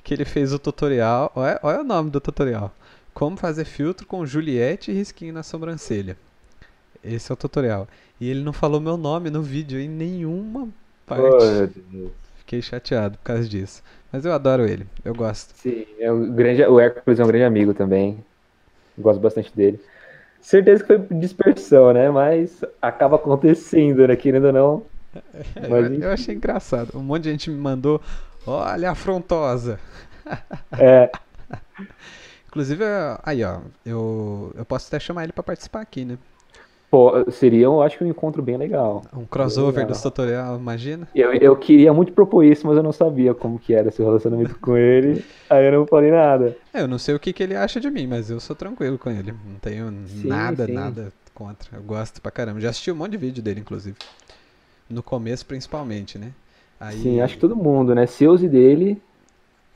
[0.03, 1.31] Que ele fez o tutorial.
[1.35, 2.73] Olha, olha o nome do tutorial.
[3.13, 6.17] Como fazer filtro com Juliette e risquinho na sobrancelha.
[7.03, 7.87] Esse é o tutorial.
[8.19, 10.67] E ele não falou meu nome no vídeo em nenhuma
[11.05, 11.21] parte.
[11.23, 12.11] Oh, meu Deus.
[12.39, 13.83] Fiquei chateado por causa disso.
[14.11, 15.53] Mas eu adoro ele, eu gosto.
[15.55, 18.23] Sim, é um grande, o Hércules é um grande amigo também.
[18.97, 19.79] Gosto bastante dele.
[20.41, 22.09] Certeza que foi dispersão, né?
[22.09, 24.15] Mas acaba acontecendo, né?
[24.15, 24.85] Querendo ou não.
[25.55, 26.97] É, Mas eu, eu achei engraçado.
[26.97, 28.01] Um monte de gente me mandou.
[28.45, 29.79] Olha afrontosa.
[30.77, 31.11] É,
[32.47, 32.83] Inclusive,
[33.23, 36.17] aí ó, eu, eu posso até chamar ele pra participar aqui, né?
[36.91, 39.01] Pô, seria, eu acho que um encontro bem legal.
[39.15, 41.07] Um crossover dos tutorial, imagina?
[41.15, 44.59] Eu, eu queria muito propor isso, mas eu não sabia como que era esse relacionamento
[44.59, 45.23] com ele.
[45.49, 46.55] Aí eu não falei nada.
[46.73, 48.97] É, Eu não sei o que, que ele acha de mim, mas eu sou tranquilo
[48.99, 49.31] com ele.
[49.31, 50.73] Não tenho Sim, nada, sim.
[50.73, 51.77] nada contra.
[51.77, 52.59] Eu gosto pra caramba.
[52.59, 53.95] Já assisti um monte de vídeo dele, inclusive.
[54.89, 56.31] No começo, principalmente, né?
[56.79, 58.05] Aí, Sim, acho que todo mundo, né?
[58.05, 59.01] Seus e dele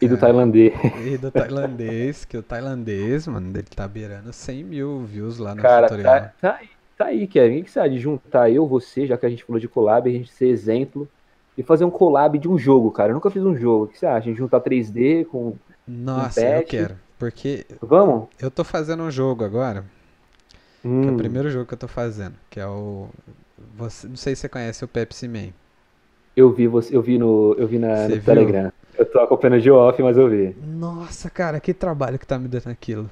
[0.01, 0.17] e do É.
[0.17, 0.73] tailandês.
[1.05, 5.61] E do tailandês, que o tailandês, mano, ele tá beirando 100 mil views lá no
[5.61, 6.13] Cara, tutorial.
[6.13, 7.61] tá, tá aí, tá aí, Kevin.
[7.61, 10.09] O que você acha de juntar eu, você, já que a gente falou de collab,
[10.09, 11.11] a gente ser exemplo
[11.57, 13.11] e fazer um collab de um jogo, cara?
[13.11, 13.85] Eu nunca fiz um jogo.
[13.85, 14.17] O que você acha?
[14.19, 15.57] A gente juntar 3D com.
[15.87, 16.63] Nossa, eu patch.
[16.63, 16.99] quero.
[17.17, 18.29] Porque Vamos?
[18.39, 19.85] eu tô fazendo um jogo agora,
[21.01, 23.09] que é Hum, o primeiro jogo que eu tô fazendo, que é o.
[23.75, 25.51] Você, não sei se você conhece o Pepsi Man.
[26.35, 28.19] eu vi você, eu vi no, eu vi na, no?
[28.23, 28.71] Telegram.
[28.97, 30.55] Eu tô acompanhando de off, mas eu vi.
[30.55, 33.09] Nossa, cara, que trabalho que tá me dando aquilo.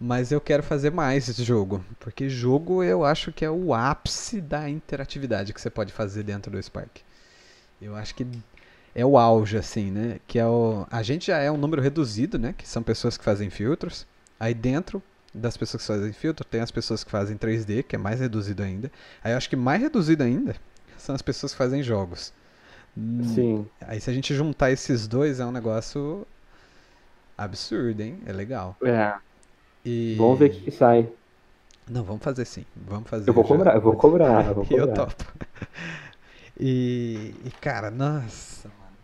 [0.00, 4.40] Mas eu quero fazer mais esse jogo, porque jogo eu acho que é o ápice
[4.40, 6.98] da interatividade que você pode fazer dentro do Spark.
[7.82, 8.26] Eu acho que
[8.94, 10.20] é o auge, assim, né?
[10.26, 10.86] Que é o...
[10.90, 12.54] A gente já é um número reduzido, né?
[12.56, 14.06] Que são pessoas que fazem filtros.
[14.38, 15.02] Aí dentro
[15.34, 18.62] das pessoas que fazem filtro, tem as pessoas que fazem 3D, que é mais reduzido
[18.62, 18.90] ainda.
[19.22, 20.54] Aí eu acho que mais reduzido ainda
[20.96, 22.32] são as pessoas que fazem jogos.
[23.34, 23.66] Sim.
[23.80, 26.26] Aí se a gente juntar esses dois é um negócio
[27.36, 28.20] absurdo, hein?
[28.26, 28.76] É legal.
[28.82, 29.14] É,
[29.88, 30.16] E...
[30.18, 31.08] vamos ver o que sai.
[31.88, 32.66] Não, vamos fazer sim.
[32.76, 33.30] Vamos fazer.
[33.30, 33.48] Eu vou já.
[33.48, 35.06] cobrar, eu vou cobrar, eu vou E eu cobrar.
[35.06, 35.24] topo.
[36.60, 38.96] E, e, cara, nossa, mano.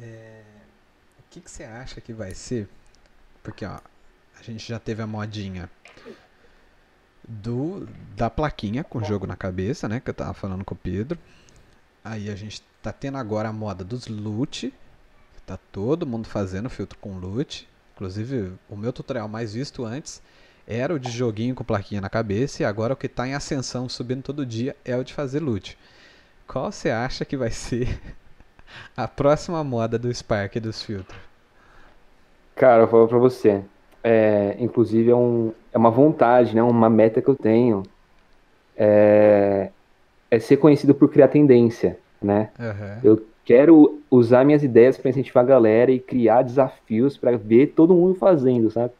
[0.00, 0.42] É,
[1.18, 2.68] o que, que você acha que vai ser?
[3.42, 3.80] Porque, ó,
[4.38, 5.68] a gente já teve a modinha
[7.26, 9.98] do da plaquinha com o jogo na cabeça, né?
[9.98, 11.18] Que eu tava falando com o Pedro.
[12.04, 14.72] Aí a gente tá tendo agora a moda dos loot.
[15.44, 17.68] Tá todo mundo fazendo filtro com loot.
[17.94, 20.20] Inclusive, o meu tutorial mais visto antes
[20.66, 22.62] era o de joguinho com plaquinha na cabeça.
[22.62, 25.78] E agora o que tá em ascensão, subindo todo dia, é o de fazer loot.
[26.46, 28.00] Qual você acha que vai ser
[28.96, 31.18] a próxima moda do Spark e dos filtros?
[32.56, 33.62] Cara, eu falo pra você.
[34.02, 36.62] É, inclusive é, um, é uma vontade, né?
[36.62, 37.82] Uma meta que eu tenho.
[38.76, 39.70] É,
[40.30, 42.50] é ser conhecido por criar tendência, né?
[42.58, 43.00] Uhum.
[43.02, 47.94] Eu quero usar minhas ideias para incentivar a galera e criar desafios para ver todo
[47.94, 48.92] mundo fazendo, sabe?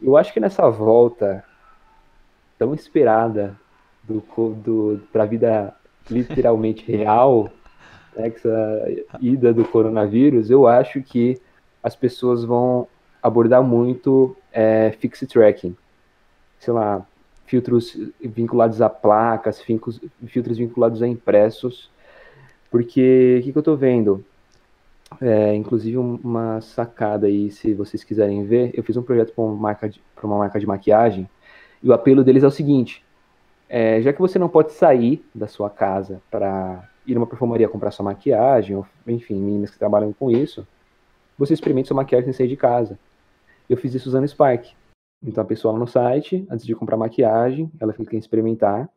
[0.00, 1.44] Eu acho que nessa volta
[2.58, 3.58] tão esperada
[4.02, 4.22] do,
[4.54, 5.74] do, para a vida
[6.10, 7.50] literalmente real,
[8.16, 8.88] né, essa
[9.20, 11.40] ida do coronavírus, eu acho que
[11.82, 12.86] as pessoas vão
[13.22, 15.76] abordar muito é, fixed tracking.
[16.58, 17.06] Sei lá,
[17.46, 21.90] filtros vinculados a placas, filtros vinculados a impressos.
[22.70, 24.24] Porque o que, que, eu estou vendo?
[25.20, 29.76] É, inclusive uma sacada aí, se vocês quiserem ver, eu fiz um projeto para uma
[30.22, 31.28] uma marca de maquiagem
[31.82, 33.04] e o apelo deles é o seguinte:
[33.68, 37.90] é, já que você não pode sair da sua casa para ir numa perfumaria comprar
[37.90, 40.66] sua maquiagem, ou, enfim, meninas que trabalham com isso,
[41.38, 42.98] você experimenta sua maquiagem sem sair de casa.
[43.68, 44.66] Eu fiz isso usando Spark.
[45.22, 48.88] Então a pessoa no site, antes de comprar maquiagem, ela clica em experimentar,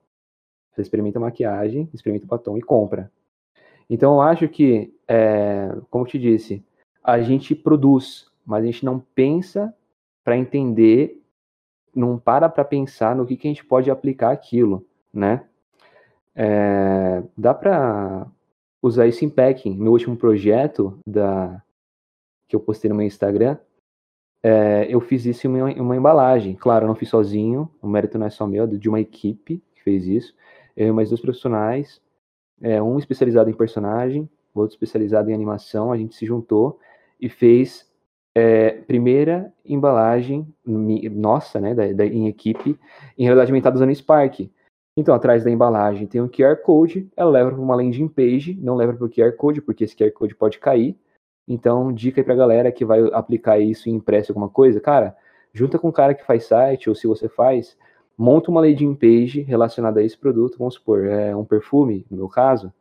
[0.72, 3.12] você experimenta a maquiagem, experimenta o batom e compra.
[3.90, 6.64] Então eu acho que, é, como eu te disse,
[7.04, 9.74] a gente produz, mas a gente não pensa
[10.24, 11.22] para entender,
[11.94, 15.44] não para para pensar no que, que a gente pode aplicar aquilo, né?
[16.36, 18.26] É, dá para
[18.82, 19.76] usar isso em packing.
[19.76, 21.62] Meu último projeto da
[22.48, 23.58] que eu postei no meu Instagram,
[24.44, 26.54] é, eu fiz isso em uma, em uma, embalagem.
[26.54, 29.64] Claro, eu não fiz sozinho, o mérito não é só meu, é de uma equipe
[29.74, 30.36] que fez isso.
[30.76, 32.02] Eu e mais dois profissionais,
[32.62, 36.80] é, um especializado em personagem, outro especializado em animação, a gente se juntou
[37.20, 37.90] e fez
[38.36, 42.80] é, primeira embalagem nossa, né, da, da, em equipe,
[43.18, 44.50] em realidade aumentada usando Spark.
[44.96, 48.76] Então, atrás da embalagem tem um QR Code, ela leva para uma landing page, não
[48.76, 50.96] leva para o QR Code, porque esse QR Code pode cair,
[51.48, 55.16] então, dica aí pra galera que vai aplicar isso em impresso alguma coisa, cara,
[55.54, 57.78] junta com o cara que faz site, ou se você faz,
[58.18, 62.30] monta uma landing page relacionada a esse produto, vamos supor, é um perfume, no meu
[62.30, 62.72] caso,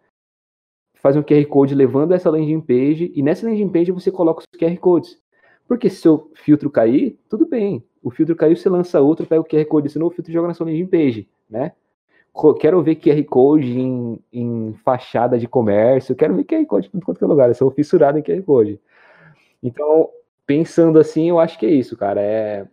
[0.94, 4.46] faz um QR Code levando essa landing page, e nessa landing page você coloca os
[4.58, 5.20] QR Codes.
[5.66, 7.82] Porque se seu filtro cair, tudo bem.
[8.02, 10.48] O filtro caiu, você lança outro, pega o QR Code desse novo filtro e joga
[10.48, 11.72] na sua landing page, né?
[12.58, 17.04] quero ver QR Code em, em, fachada de comércio, quero ver QR Code em tudo
[17.04, 18.80] quanto é lugar, eu sou fissurado em QR Code.
[19.62, 20.08] Então,
[20.46, 22.66] pensando assim, eu acho que é isso, cara, é,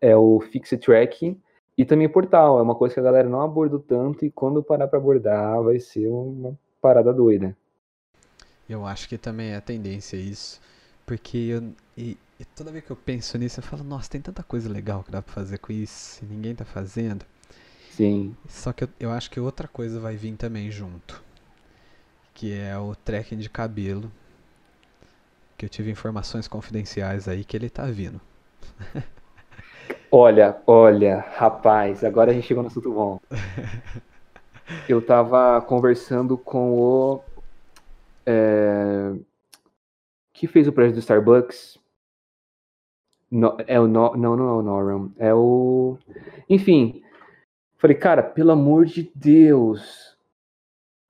[0.00, 1.40] é o Fixed Tracking
[1.76, 4.88] e também portal, é uma coisa que a galera não abordou tanto e quando parar
[4.88, 7.56] para abordar vai ser uma parada doida.
[8.68, 10.60] Eu acho que também é a tendência isso,
[11.06, 14.42] porque eu, e, e toda vez que eu penso nisso, eu falo, nossa, tem tanta
[14.42, 17.24] coisa legal que dá pra fazer com isso e ninguém tá fazendo.
[17.90, 18.34] Sim.
[18.48, 21.22] Só que eu, eu acho que outra coisa vai vir também junto.
[22.34, 24.10] Que é o tracking de cabelo.
[25.56, 28.20] Que eu tive informações confidenciais aí que ele tá vindo.
[30.12, 33.18] olha, olha, rapaz, agora a gente chegou no assunto bom.
[34.88, 37.20] Eu tava conversando com o.
[38.24, 39.12] É,
[40.32, 41.78] que fez o projeto do Starbucks.
[43.30, 45.12] No, é o no, não, não é o Noram.
[45.18, 45.98] É o.
[46.48, 47.02] Enfim,
[47.82, 50.16] Falei, cara, pelo amor de Deus,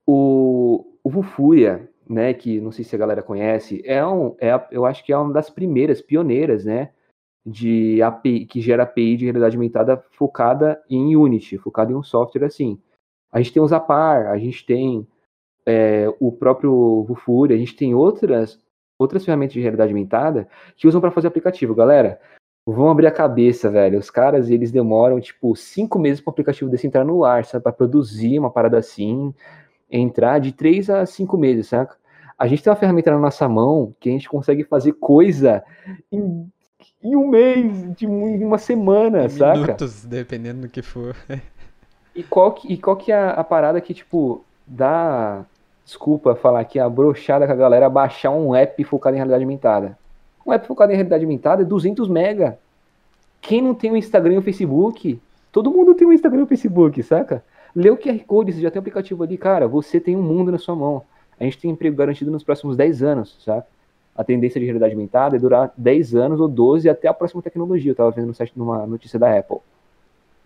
[0.07, 4.86] o, o Vufuria, né, que não sei se a galera conhece, é um, é, eu
[4.86, 6.88] acho que é uma das primeiras, pioneiras, né,
[7.45, 12.45] de API, que gera API de realidade aumentada focada em Unity, focada em um software
[12.45, 12.80] assim.
[13.32, 15.07] A gente tem o Zapar, a gente tem
[15.66, 18.61] é, o próprio Vufuria, a gente tem outras
[18.99, 21.74] outras ferramentas de realidade aumentada que usam para fazer aplicativo.
[21.74, 22.20] Galera,
[22.64, 23.99] vão abrir a cabeça, velho.
[23.99, 27.64] Os caras, eles demoram, tipo, cinco meses para o aplicativo desse entrar no ar, sabe?
[27.64, 29.34] Para produzir uma parada assim,
[29.90, 31.97] entrar de três a cinco meses, saca?
[32.38, 35.64] A gente tem uma ferramenta na nossa mão que a gente consegue fazer coisa
[36.11, 36.49] em,
[37.03, 39.61] em um mês, de em uma semana, em saca?
[39.61, 41.16] Minutos, dependendo do que for.
[42.14, 45.45] e qual que, e qual que é a, a parada que, tipo, dá...
[45.85, 49.99] Desculpa falar aqui, a brochada com a galera baixar um app focado em realidade aumentada
[50.47, 52.59] um app focado em realidade aumentada é 200 mega.
[53.41, 55.20] Quem não tem o um Instagram e o um Facebook?
[55.51, 57.45] Todo mundo tem um Instagram e um Facebook, saca?
[57.74, 60.53] Lê o QR Code, você já tem um aplicativo ali, cara, você tem um mundo
[60.53, 61.03] na sua mão.
[61.39, 63.66] A gente tem emprego garantido nos próximos 10 anos, saca?
[64.14, 67.90] A tendência de realidade aumentada é durar 10 anos ou 12 até a próxima tecnologia.
[67.90, 69.58] Eu estava vendo no site numa notícia da Apple.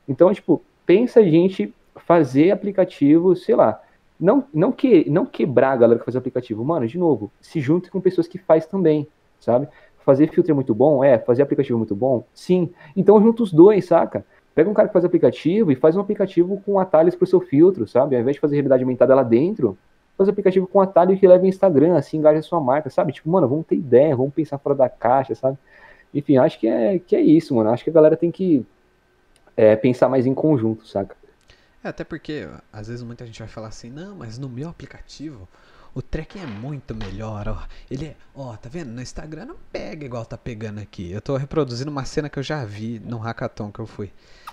[0.09, 3.81] Então, tipo, pensa a gente fazer aplicativo, sei lá,
[4.19, 6.65] não, não, que, não quebrar a galera que faz aplicativo.
[6.65, 9.07] Mano, de novo, se junte com pessoas que faz também,
[9.41, 9.69] sabe?
[10.05, 11.03] Fazer filtro é muito bom?
[11.03, 11.19] É.
[11.19, 12.25] Fazer aplicativo é muito bom?
[12.33, 12.71] Sim.
[12.97, 14.25] Então junta os dois, saca?
[14.55, 17.87] Pega um cara que faz aplicativo e faz um aplicativo com atalhos pro seu filtro,
[17.87, 18.15] sabe?
[18.15, 19.77] Ao invés de fazer realidade aumentada lá dentro,
[20.17, 23.13] faz aplicativo com atalho que leva Instagram, assim engaja sua marca, sabe?
[23.13, 25.59] Tipo, mano, vamos ter ideia, vamos pensar fora da caixa, sabe?
[26.15, 27.71] Enfim, acho que é, que é isso, mano.
[27.71, 28.65] Acho que a galera tem que
[29.57, 31.17] é, pensar mais em conjunto, saca?
[31.85, 35.47] É, até porque, às vezes muita gente vai falar assim, não, mas no meu aplicativo
[35.97, 37.63] o tracking é muito melhor, ó.
[37.91, 38.91] Ele é, ó, tá vendo?
[38.91, 41.11] No Instagram não pega igual tá pegando aqui.
[41.11, 44.13] Eu tô reproduzindo uma cena que eu já vi num hackathon que eu fui.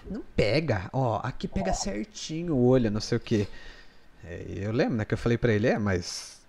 [0.09, 3.45] Não pega, ó, aqui pega certinho o olho, não sei o que.
[4.26, 6.42] É, eu lembro, né, que eu falei pra ele, é, mas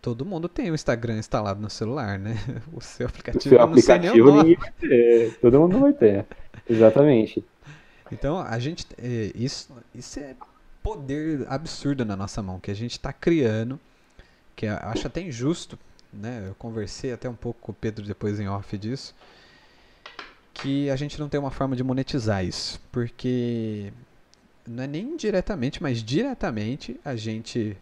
[0.00, 2.36] todo mundo tem o Instagram instalado no celular, né?
[2.72, 5.38] O seu aplicativo, o seu aplicativo ninguém vai ter.
[5.40, 6.26] Todo mundo vai ter.
[6.68, 7.44] Exatamente.
[8.10, 8.86] Então, a gente.
[8.98, 10.34] É, isso, isso é
[10.82, 13.78] poder absurdo na nossa mão, que a gente está criando
[14.54, 15.78] que eu acho até injusto,
[16.12, 16.44] né?
[16.48, 19.14] Eu conversei até um pouco com o Pedro depois em off disso,
[20.52, 23.92] que a gente não tem uma forma de monetizar isso, porque
[24.66, 27.76] não é nem diretamente, mas diretamente a gente,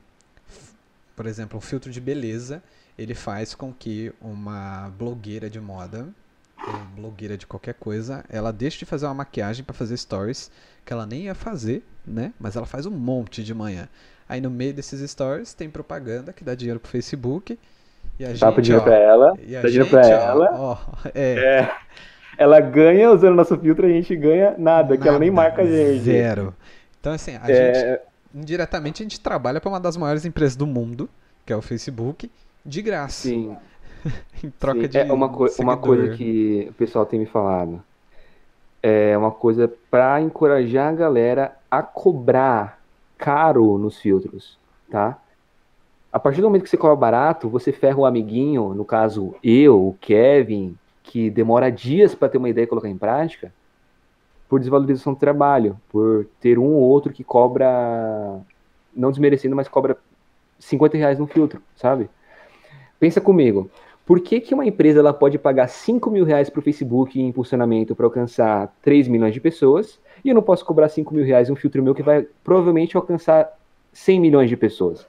[1.14, 2.62] por exemplo, um filtro de beleza,
[2.98, 6.08] ele faz com que uma blogueira de moda
[6.66, 10.50] ou blogueira de qualquer coisa, ela deixe de fazer uma maquiagem para fazer stories
[10.84, 12.32] que ela nem ia fazer, né?
[12.38, 13.88] Mas ela faz um monte de manhã.
[14.28, 17.58] Aí no meio desses stories tem propaganda que dá dinheiro pro Facebook.
[18.18, 19.34] E a dá gente, dinheiro ó, pra ela.
[19.34, 20.60] dá dinheiro pra ó, ela.
[20.60, 20.78] Ó,
[21.14, 21.32] é.
[21.32, 21.76] é.
[22.40, 25.66] Ela ganha usando nosso filtro, a gente ganha nada, nada que ela nem marca a
[25.66, 26.00] gente.
[26.00, 26.54] Zero.
[26.98, 27.74] Então, assim, a é...
[27.74, 28.00] gente.
[28.34, 31.06] Indiretamente a gente trabalha para uma das maiores empresas do mundo,
[31.44, 32.30] que é o Facebook,
[32.64, 33.28] de graça.
[33.28, 33.54] Sim.
[34.42, 34.88] em troca Sim.
[34.88, 34.98] de.
[35.00, 37.82] É uma, co uma coisa que o pessoal tem me falado.
[38.82, 42.80] É uma coisa para encorajar a galera a cobrar
[43.18, 44.58] caro nos filtros,
[44.90, 45.18] tá?
[46.10, 49.88] A partir do momento que você cobra barato, você ferra o amiguinho, no caso eu,
[49.88, 53.52] o Kevin, que demora dias para ter uma ideia e colocar em prática,
[54.48, 58.40] por desvalorização do trabalho, por ter um ou outro que cobra,
[58.94, 59.96] não desmerecendo, mas cobra
[60.58, 62.10] 50 reais no filtro, sabe?
[62.98, 63.70] Pensa comigo,
[64.04, 67.28] por que, que uma empresa ela pode pagar 5 mil reais para o Facebook em
[67.28, 71.48] impulsionamento para alcançar 3 milhões de pessoas e eu não posso cobrar 5 mil reais
[71.48, 73.48] um filtro meu que vai provavelmente alcançar
[73.92, 75.06] 100 milhões de pessoas?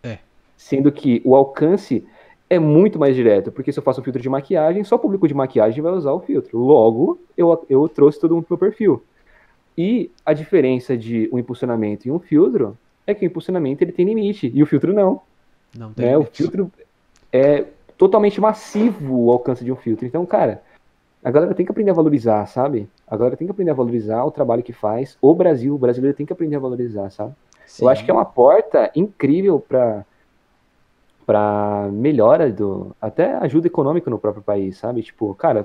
[0.00, 0.18] É.
[0.56, 2.06] Sendo que o alcance
[2.48, 5.26] é muito mais direto, porque se eu faço um filtro de maquiagem, só o público
[5.26, 6.58] de maquiagem vai usar o filtro.
[6.58, 9.02] Logo, eu, eu trouxe todo mundo pro perfil.
[9.76, 12.76] E a diferença de um impulsionamento e um filtro
[13.06, 15.20] é que o impulsionamento ele tem limite e o filtro não.
[15.76, 16.16] Não tem né?
[16.16, 16.70] O filtro
[17.32, 17.64] é
[17.98, 20.06] totalmente massivo o alcance de um filtro.
[20.06, 20.62] Então, cara,
[21.22, 22.88] a galera tem que aprender a valorizar, sabe?
[23.06, 25.18] A galera tem que aprender a valorizar o trabalho que faz.
[25.20, 27.34] O Brasil, o brasileiro tem que aprender a valorizar, sabe?
[27.66, 27.84] Sim.
[27.84, 30.04] Eu acho que é uma porta incrível para
[31.26, 35.02] para melhora do até ajuda econômica no próprio país, sabe?
[35.02, 35.64] Tipo, cara,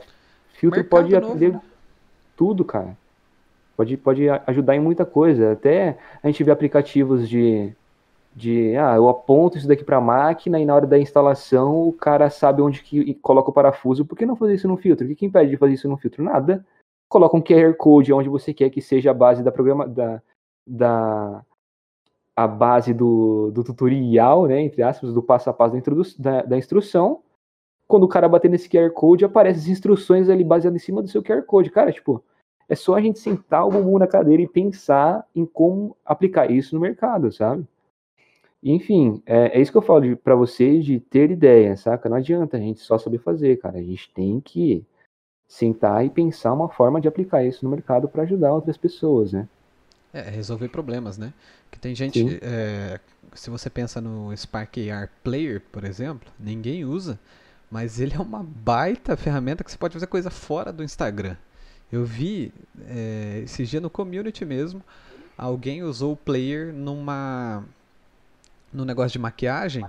[0.54, 1.62] filtro Mercado pode novo, aprender né?
[2.36, 2.98] tudo, cara.
[3.78, 5.54] Pode, pode ajudar em muita coisa.
[5.54, 7.74] Até a gente vê aplicativos de
[8.34, 11.92] de ah, eu aponto isso daqui para a máquina e na hora da instalação o
[11.92, 14.06] cara sabe onde que coloca o parafuso.
[14.06, 15.06] Por que não fazer isso no filtro?
[15.06, 16.24] O que, que impede de fazer isso no filtro?
[16.24, 16.66] Nada.
[17.10, 20.22] Coloca um QR Code onde você quer que seja a base da programa da,
[20.66, 21.44] da
[22.44, 25.82] a base do, do tutorial, né, entre aspas, do passo a passo da,
[26.20, 27.22] da, da instrução.
[27.88, 31.10] Quando o cara bater nesse QR Code, aparecem as instruções ali baseadas em cima do
[31.10, 31.70] seu QR Code.
[31.70, 32.24] Cara, tipo,
[32.70, 36.74] é só a gente sentar o bumbum na cadeira e pensar em como aplicar isso
[36.74, 37.68] no mercado, sabe?
[38.64, 42.08] Enfim, é, é isso que eu falo para vocês de ter ideia, saca?
[42.08, 43.80] Não adianta a gente só saber fazer, cara.
[43.80, 44.86] A gente tem que
[45.48, 49.50] sentar e pensar uma forma de aplicar isso no mercado para ajudar outras pessoas, né?
[50.14, 51.34] É, resolver problemas, né?
[51.70, 53.00] Que tem gente, é,
[53.34, 57.18] se você pensa no Spark AR Player, por exemplo, ninguém usa,
[57.70, 61.38] mas ele é uma baita ferramenta que você pode fazer coisa fora do Instagram.
[61.90, 62.54] Eu vi
[62.88, 64.84] é, esse dia no community mesmo,
[65.38, 67.64] alguém usou o Player numa
[68.72, 69.86] no negócio de maquiagem,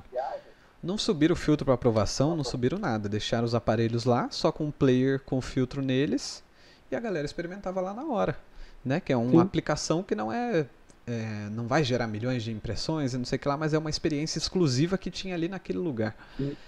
[0.82, 3.08] não subiram o filtro para aprovação, não subiram nada.
[3.08, 6.42] Deixaram os aparelhos lá, só com um player com filtro neles,
[6.90, 8.36] e a galera experimentava lá na hora.
[8.84, 9.00] Né?
[9.00, 9.40] Que é uma Sim.
[9.40, 10.66] aplicação que não é,
[11.06, 13.78] é, não vai gerar milhões de impressões e não sei o que lá, mas é
[13.78, 16.16] uma experiência exclusiva que tinha ali naquele lugar.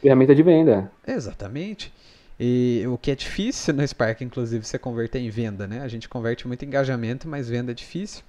[0.01, 0.91] Ferramenta de venda.
[1.07, 1.93] Exatamente.
[2.39, 5.83] E o que é difícil no Spark, inclusive, você converter em venda, né?
[5.83, 8.25] A gente converte muito em engajamento, mas venda é difícil.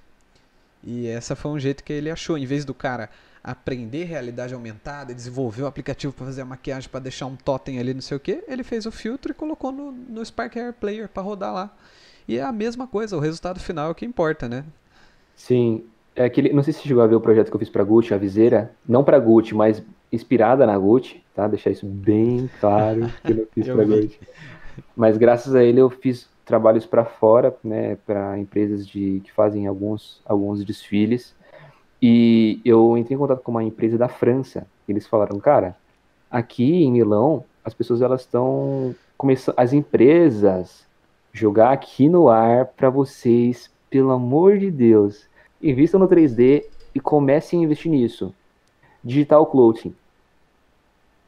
[0.82, 2.38] E essa foi um jeito que ele achou.
[2.38, 3.10] Em vez do cara
[3.42, 7.94] aprender realidade aumentada, desenvolver o aplicativo para fazer a maquiagem, para deixar um totem ali,
[7.94, 11.08] não sei o que, ele fez o filtro e colocou no, no Spark Air Player
[11.08, 11.76] para rodar lá.
[12.28, 14.64] E é a mesma coisa, o resultado final é o que importa, né?
[15.36, 17.68] Sim, é aquele, não sei se você chegou a ver o projeto que eu fiz
[17.68, 21.46] para Gucci, a viseira, não para Gucci, mas inspirada na Gucci, tá?
[21.46, 24.20] Deixar isso bem claro que eu não fiz para Gucci.
[24.96, 29.66] Mas graças a ele eu fiz trabalhos para fora, né, para empresas de que fazem
[29.66, 31.34] alguns alguns desfiles.
[32.00, 34.66] E eu entrei em contato com uma empresa da França.
[34.88, 35.76] Eles falaram, cara,
[36.30, 40.85] aqui em Milão, as pessoas elas estão começando, as empresas
[41.36, 45.28] jogar aqui no ar para vocês, pelo amor de Deus,
[45.62, 46.64] invistam no 3D
[46.94, 48.34] e comecem a investir nisso.
[49.04, 49.94] Digital clothing.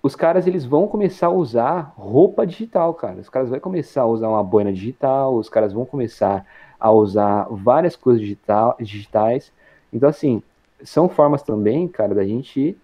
[0.02, 3.20] Os caras eles vão começar a usar roupa digital, cara.
[3.20, 6.46] Os caras vão começar a usar uma boina digital, os caras vão começar
[6.80, 9.52] a usar várias coisas digital, digitais.
[9.92, 10.42] Então, assim,
[10.82, 12.76] são formas também, cara, da gente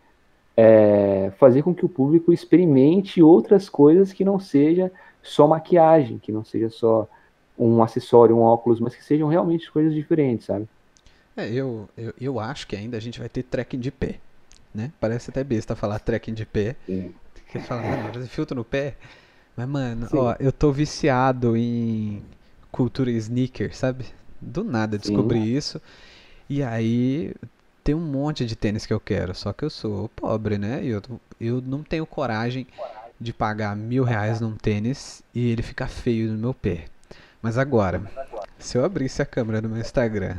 [0.56, 4.92] é, fazer com que o público experimente outras coisas que não seja
[5.24, 7.08] só maquiagem, que não seja só
[7.58, 10.68] um acessório, um óculos, mas que sejam realmente coisas diferentes, sabe?
[11.36, 14.20] É, eu, eu, eu acho que ainda a gente vai ter trekking de pé,
[14.72, 14.92] né?
[15.00, 16.76] Parece até besta falar trekking de pé.
[16.86, 17.12] Sim.
[17.48, 18.94] Que fala, mano, filtro no pé.
[19.56, 20.18] Mas, mano, Sim.
[20.18, 22.22] ó, eu tô viciado em
[22.70, 24.04] cultura sneaker, sabe?
[24.40, 25.56] Do nada descobri Sim.
[25.56, 25.80] isso.
[26.48, 27.34] E aí
[27.82, 30.84] tem um monte de tênis que eu quero, só que eu sou pobre, né?
[30.84, 31.02] E eu,
[31.40, 32.66] eu não tenho coragem
[33.20, 36.84] de pagar mil reais num tênis e ele ficar feio no meu pé.
[37.40, 38.02] Mas agora,
[38.58, 40.36] se eu abrisse a câmera do meu Instagram,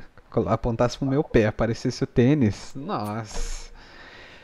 [0.48, 3.72] apontasse pro meu pé, aparecesse o tênis, nossa.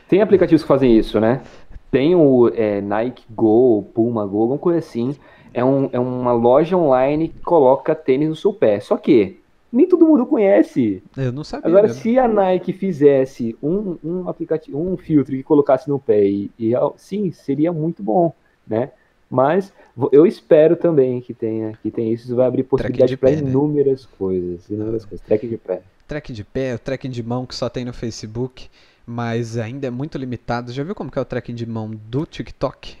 [0.08, 1.42] Tem aplicativos que fazem isso, né?
[1.90, 5.16] Tem o é, Nike Go, Puma Go, alguma coisa assim.
[5.52, 8.80] É, um, é uma loja online que coloca tênis no seu pé.
[8.80, 9.41] Só que
[9.72, 11.02] nem todo mundo conhece.
[11.16, 11.68] Eu não sabia.
[11.68, 16.50] Agora, se a Nike fizesse um, um aplicativo, um filtro que colocasse no pé, e,
[16.58, 18.34] e sim, seria muito bom,
[18.66, 18.90] né?
[19.30, 19.72] Mas
[20.12, 23.38] eu espero também que tenha, que tenha isso, isso vai abrir possibilidade para né?
[23.38, 24.08] inúmeras né?
[24.18, 25.26] coisas, inúmeras coisas.
[25.26, 25.80] Track de pé.
[26.06, 28.68] Track de pé, o tracking de mão que só tem no Facebook,
[29.06, 30.70] mas ainda é muito limitado.
[30.70, 32.96] Já viu como que é o tracking de mão do TikTok?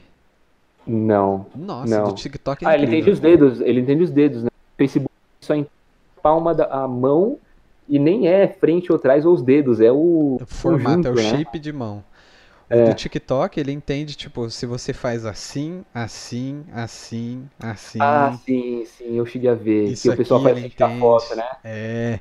[0.86, 1.44] Não.
[1.54, 2.08] Nossa, não.
[2.08, 2.88] do TikTok é Ah, incrível.
[2.88, 4.50] ele entende os dedos, ele entende os dedos, né?
[4.78, 5.12] Facebook
[5.42, 5.81] só entende
[6.22, 7.38] palma da mão
[7.88, 10.38] e nem é frente ou trás ou os dedos, é o.
[10.40, 11.22] O formato, conjunto, é o né?
[11.22, 12.04] shape de mão.
[12.70, 12.84] O é.
[12.84, 17.98] do TikTok, ele entende, tipo, se você faz assim, assim, assim, assim.
[18.00, 19.88] Ah, sim, sim, eu cheguei a ver.
[19.90, 21.44] Isso que o pessoal faz a foto, né?
[21.62, 22.20] É.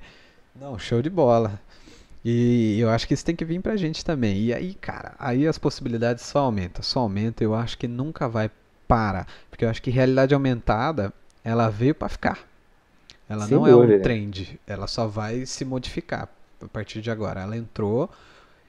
[0.59, 1.59] Não, show de bola.
[2.23, 4.37] E eu acho que isso tem que vir pra gente também.
[4.37, 7.45] E aí, cara, aí as possibilidades só aumentam, só aumentam.
[7.45, 8.51] Eu acho que nunca vai
[8.87, 9.25] parar.
[9.49, 12.50] Porque eu acho que realidade aumentada, ela veio para ficar.
[13.31, 13.93] Ela Sem não dúvida.
[13.93, 16.27] é um trend, ela só vai se modificar
[16.61, 17.39] a partir de agora.
[17.41, 18.09] Ela entrou,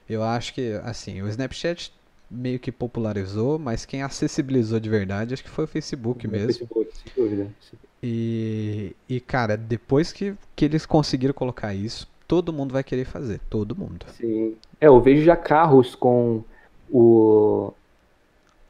[0.09, 1.91] eu acho que, assim, o Snapchat
[2.31, 6.47] meio que popularizou, mas quem acessibilizou de verdade acho que foi o Facebook o mesmo.
[6.47, 7.47] Facebook, sem dúvida.
[8.01, 13.41] E, e, cara, depois que, que eles conseguiram colocar isso, todo mundo vai querer fazer,
[13.49, 14.05] todo mundo.
[14.17, 14.55] Sim.
[14.79, 16.41] É, eu vejo já carros com
[16.89, 17.73] o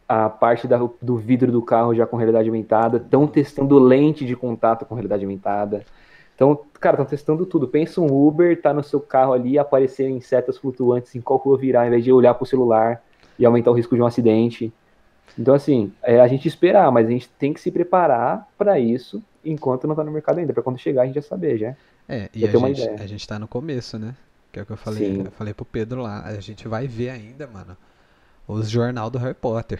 [0.07, 4.35] a parte da, do vidro do carro já com realidade aumentada, estão testando lente de
[4.35, 5.85] contato com realidade aumentada.
[6.35, 7.67] Então, cara, estão testando tudo.
[7.67, 11.57] Pensa um Uber, tá no seu carro ali, aparecer em setas flutuantes em qual rua
[11.57, 13.01] virar, ao invés de olhar pro celular
[13.37, 14.73] e aumentar o risco de um acidente.
[15.37, 19.21] Então, assim, é a gente esperar, mas a gente tem que se preparar para isso
[19.43, 21.75] enquanto não tá no mercado ainda, para quando chegar a gente já saber, já.
[22.07, 24.15] É, e a gente, a gente tá no começo, né?
[24.51, 26.23] Que é o que eu falei, eu falei pro Pedro lá.
[26.25, 27.75] A gente vai ver ainda, mano,
[28.47, 29.79] os jornal do Harry Potter.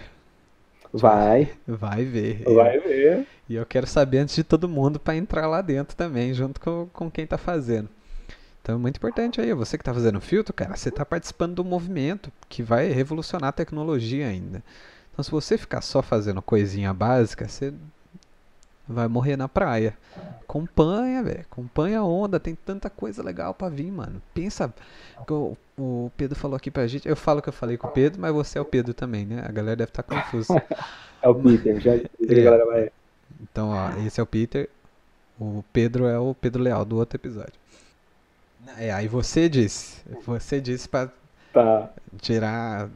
[0.91, 1.51] Vai.
[1.67, 2.43] Vai ver.
[2.43, 3.27] Vai ver.
[3.49, 6.87] E eu quero saber antes de todo mundo para entrar lá dentro também, junto com,
[6.93, 7.89] com quem tá fazendo.
[8.61, 11.65] Então é muito importante aí, você que tá fazendo filtro, cara, você tá participando do
[11.65, 14.63] movimento que vai revolucionar a tecnologia ainda.
[15.11, 17.73] Então se você ficar só fazendo coisinha básica, você
[18.87, 19.97] vai morrer na praia.
[20.41, 21.41] Acompanha, velho.
[21.41, 22.39] Acompanha a onda.
[22.39, 24.21] Tem tanta coisa legal pra vir, mano.
[24.33, 24.73] Pensa.
[25.29, 27.07] O, o Pedro falou aqui pra gente.
[27.07, 29.43] Eu falo que eu falei com o Pedro, mas você é o Pedro também, né?
[29.47, 30.61] A galera deve estar tá confusa.
[31.21, 32.01] é o Peter, já é.
[32.01, 32.91] a galera vai.
[33.41, 34.69] Então, ó, esse é o Peter.
[35.39, 37.53] O Pedro é o Pedro Leal do outro episódio.
[38.77, 40.01] É, aí você disse.
[40.25, 41.09] Você disse pra
[41.51, 41.89] tá.
[42.21, 42.89] tirar.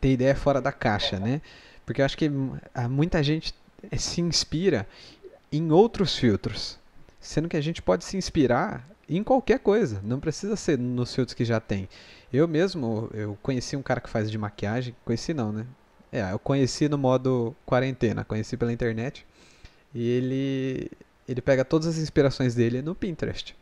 [0.00, 1.40] ter ideia fora da caixa, né?
[1.84, 2.30] Porque eu acho que
[2.88, 3.54] muita gente
[3.96, 4.86] se inspira
[5.50, 6.78] em outros filtros.
[7.20, 11.34] Sendo que a gente pode se inspirar em qualquer coisa, não precisa ser nos filtros
[11.34, 11.88] que já tem.
[12.32, 15.66] Eu mesmo, eu conheci um cara que faz de maquiagem, conheci não, né?
[16.10, 19.26] É, eu conheci no modo quarentena, conheci pela internet.
[19.94, 20.90] E ele
[21.28, 23.54] ele pega todas as inspirações dele no Pinterest.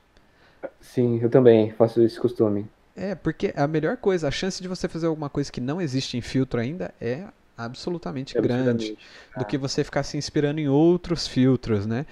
[0.81, 2.67] Sim, eu também faço esse costume.
[2.97, 6.17] É, porque a melhor coisa, a chance de você fazer alguma coisa que não existe
[6.17, 7.25] em filtro ainda é
[7.65, 8.97] absolutamente é grande
[9.37, 12.07] do que você ficar se inspirando em outros filtros, né?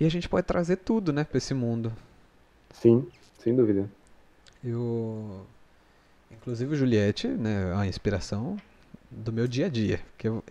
[0.00, 1.92] E a gente pode trazer tudo, né, para esse mundo.
[2.70, 3.06] Sim,
[3.38, 3.88] sem dúvida.
[4.62, 5.46] Eu
[6.30, 8.56] inclusive o Juliette, né, é uma inspiração
[9.10, 10.44] do meu dia a dia, que eu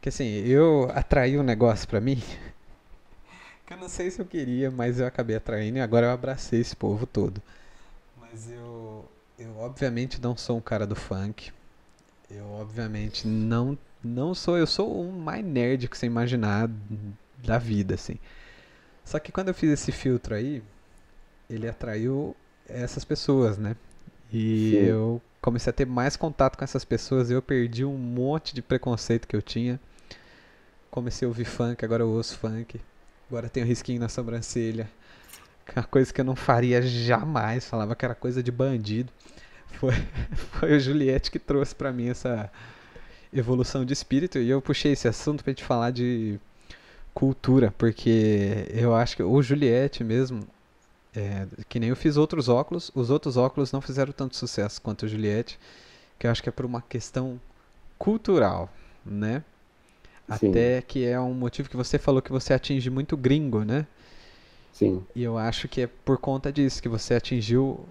[0.00, 2.22] que assim, eu atraí um negócio para mim
[3.66, 6.60] que eu não sei se eu queria, mas eu acabei atraindo e agora eu abracei
[6.60, 7.42] esse povo todo.
[8.18, 9.04] Mas eu
[9.38, 11.50] eu obviamente não sou um cara do funk.
[12.30, 16.70] Eu obviamente não não sou, eu sou um mais nerd que você imaginar
[17.44, 18.18] da vida assim.
[19.04, 20.62] Só que quando eu fiz esse filtro aí,
[21.48, 22.34] ele atraiu
[22.68, 23.76] essas pessoas, né?
[24.32, 24.76] E Sim.
[24.86, 28.62] eu comecei a ter mais contato com essas pessoas e eu perdi um monte de
[28.62, 29.80] preconceito que eu tinha.
[30.90, 32.80] Comecei a ouvir funk, agora eu ouço funk.
[33.28, 34.88] Agora tenho risquinho na sobrancelha.
[35.74, 39.12] Uma coisa que eu não faria jamais, falava que era coisa de bandido.
[39.78, 39.92] Foi,
[40.58, 42.50] foi o Juliette que trouxe para mim essa
[43.32, 46.38] evolução de espírito e eu puxei esse assunto pra gente falar de
[47.14, 50.46] cultura, porque eu acho que o Juliette mesmo,
[51.14, 55.04] é, que nem eu fiz outros óculos, os outros óculos não fizeram tanto sucesso quanto
[55.04, 55.58] o Juliette,
[56.18, 57.40] que eu acho que é por uma questão
[57.98, 58.72] cultural,
[59.04, 59.44] né?
[60.38, 60.50] Sim.
[60.50, 63.86] Até que é um motivo que você falou que você atinge muito gringo, né?
[64.72, 65.04] Sim.
[65.14, 67.84] E eu acho que é por conta disso que você atingiu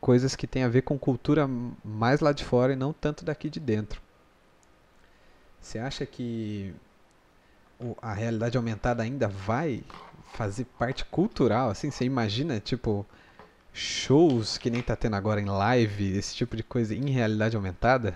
[0.00, 1.48] coisas que tem a ver com cultura
[1.84, 4.00] mais lá de fora e não tanto daqui de dentro.
[5.60, 6.74] Você acha que
[8.00, 9.82] a realidade aumentada ainda vai
[10.32, 11.90] fazer parte cultural, assim?
[11.90, 13.04] Você imagina, tipo,
[13.72, 18.14] shows que nem tá tendo agora em live, esse tipo de coisa em realidade aumentada?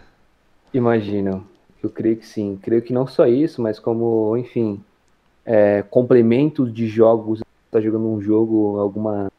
[0.73, 1.47] Imagino.
[1.83, 2.59] Eu creio que sim.
[2.63, 4.83] Creio que não só isso, mas como, enfim,
[5.45, 7.41] é, complementos de jogos.
[7.71, 9.31] Tá jogando um jogo, alguma,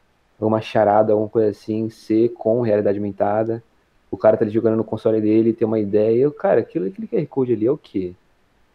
[0.46, 3.64] alguma charada, alguma coisa assim, ser com realidade aumentada.
[4.12, 6.22] O cara tá ali jogando no console dele, tem uma ideia.
[6.22, 8.14] Eu, cara, aquilo, aquele QR Code ali é o quê?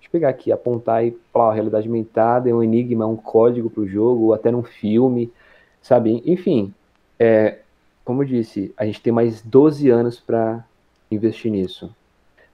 [0.02, 3.82] eu pegar aqui, apontar e falar, realidade aumentada é um enigma, é um código para
[3.82, 5.32] o jogo, ou até num filme,
[5.80, 6.22] sabe?
[6.26, 6.74] Enfim,
[7.18, 7.58] é,
[8.04, 10.64] como eu disse, a gente tem mais 12 anos para
[11.10, 11.94] investir nisso.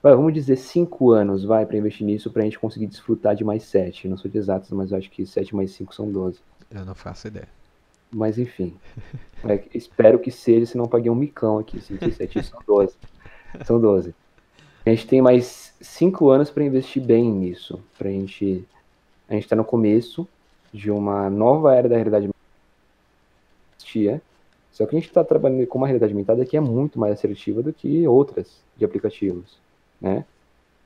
[0.03, 3.43] Vai, vamos dizer 5 anos, vai, para investir nisso, para a gente conseguir desfrutar de
[3.43, 4.07] mais 7.
[4.07, 6.39] Não sou de exatos, mas acho que 7 mais 5 são 12.
[6.69, 7.47] Eu não faço ideia.
[8.11, 8.73] Mas enfim,
[9.47, 11.79] é, espero que seja, senão paguei um micão aqui.
[11.79, 12.95] 5 e 7 são 12.
[13.65, 14.13] São 12.
[14.85, 17.79] A gente tem mais cinco anos para investir bem nisso.
[17.97, 18.65] Pra gente.
[19.27, 20.25] A gente está no começo
[20.73, 22.37] de uma nova era da realidade aumentada.
[24.77, 27.63] Só que a gente está trabalhando com uma realidade aumentada que é muito mais assertiva
[27.63, 29.57] do que outras de aplicativos,
[29.99, 30.23] né?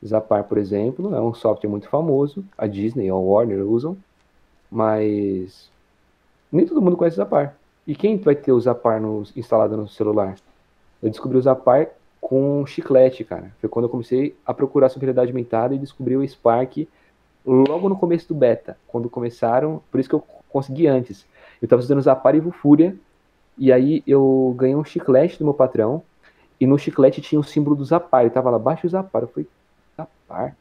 [0.03, 3.97] Zapar, por exemplo, é um software muito famoso, a Disney ou a Warner usam,
[4.71, 5.69] mas
[6.51, 7.55] nem todo mundo conhece o Zapar.
[7.87, 10.35] E quem vai ter o Zapar no, instalado no celular?
[11.01, 11.89] Eu descobri o Zapar
[12.19, 13.51] com chiclete, cara.
[13.59, 16.87] Foi quando eu comecei a procurar sobre realidade aumentada e descobri o Spark
[17.45, 21.25] logo no começo do beta, quando começaram, por isso que eu consegui antes.
[21.61, 22.95] Eu estava usando Zapar e Vufúria,
[23.57, 26.03] e aí eu ganhei um chiclete do meu patrão,
[26.59, 29.27] e no chiclete tinha o símbolo do Zapar, ele tava lá, baixa o Zapar, eu
[29.27, 29.47] falei,
[29.97, 30.55] Zapar?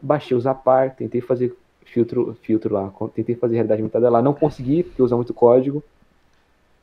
[0.00, 4.82] Baixei o Zapar, tentei fazer filtro, filtro lá, tentei fazer realidade aumentada lá, não consegui,
[4.82, 5.82] porque usa muito código,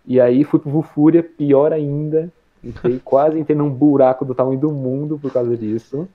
[0.06, 2.32] e aí fui pro Vufúria, pior ainda,
[2.64, 6.08] Entrei, quase entrei num buraco do tamanho do mundo por causa disso.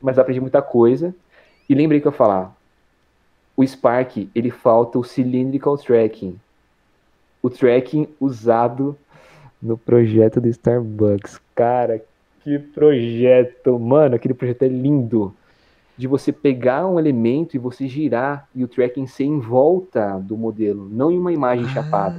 [0.00, 1.14] Mas aprendi muita coisa.
[1.68, 2.56] E lembrei que eu ia falar.
[3.56, 6.38] O Spark, ele falta o cylindrical tracking.
[7.42, 8.96] O tracking usado
[9.60, 11.40] no projeto do Starbucks.
[11.54, 12.02] Cara,
[12.42, 13.78] que projeto!
[13.78, 15.34] Mano, aquele projeto é lindo.
[15.98, 20.36] De você pegar um elemento e você girar e o tracking ser em volta do
[20.36, 21.68] modelo, não em uma imagem ah.
[21.68, 22.16] chapada.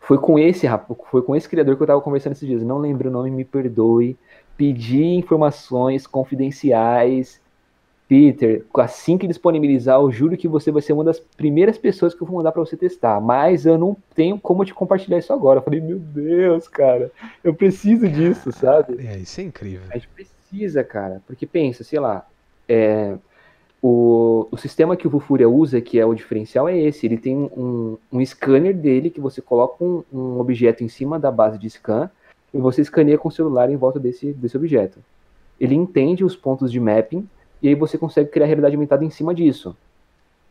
[0.00, 0.66] Foi com esse
[1.08, 2.62] foi com esse criador que eu estava conversando esses dias.
[2.64, 4.18] Não lembro o nome, me perdoe.
[4.56, 7.40] Pedi informações confidenciais.
[8.08, 12.20] Peter, assim que disponibilizar, eu juro que você vai ser uma das primeiras pessoas que
[12.20, 13.20] eu vou mandar para você testar.
[13.20, 15.60] Mas eu não tenho como te compartilhar isso agora.
[15.60, 17.12] Eu falei, meu Deus, cara,
[17.44, 19.06] eu preciso disso, sabe?
[19.06, 19.86] É, isso é incrível.
[19.90, 20.39] A gente precisa,
[20.84, 21.22] cara.
[21.26, 22.26] Porque pensa, sei lá,
[22.68, 23.16] é,
[23.82, 27.06] o, o sistema que o Vufuria usa, que é o diferencial, é esse.
[27.06, 31.30] Ele tem um, um scanner dele que você coloca um, um, objeto em cima da
[31.30, 32.10] base de scan
[32.52, 34.98] e você escaneia com o celular em volta desse, desse objeto.
[35.58, 37.28] Ele entende os pontos de mapping
[37.62, 39.76] e aí você consegue criar realidade aumentada em cima disso.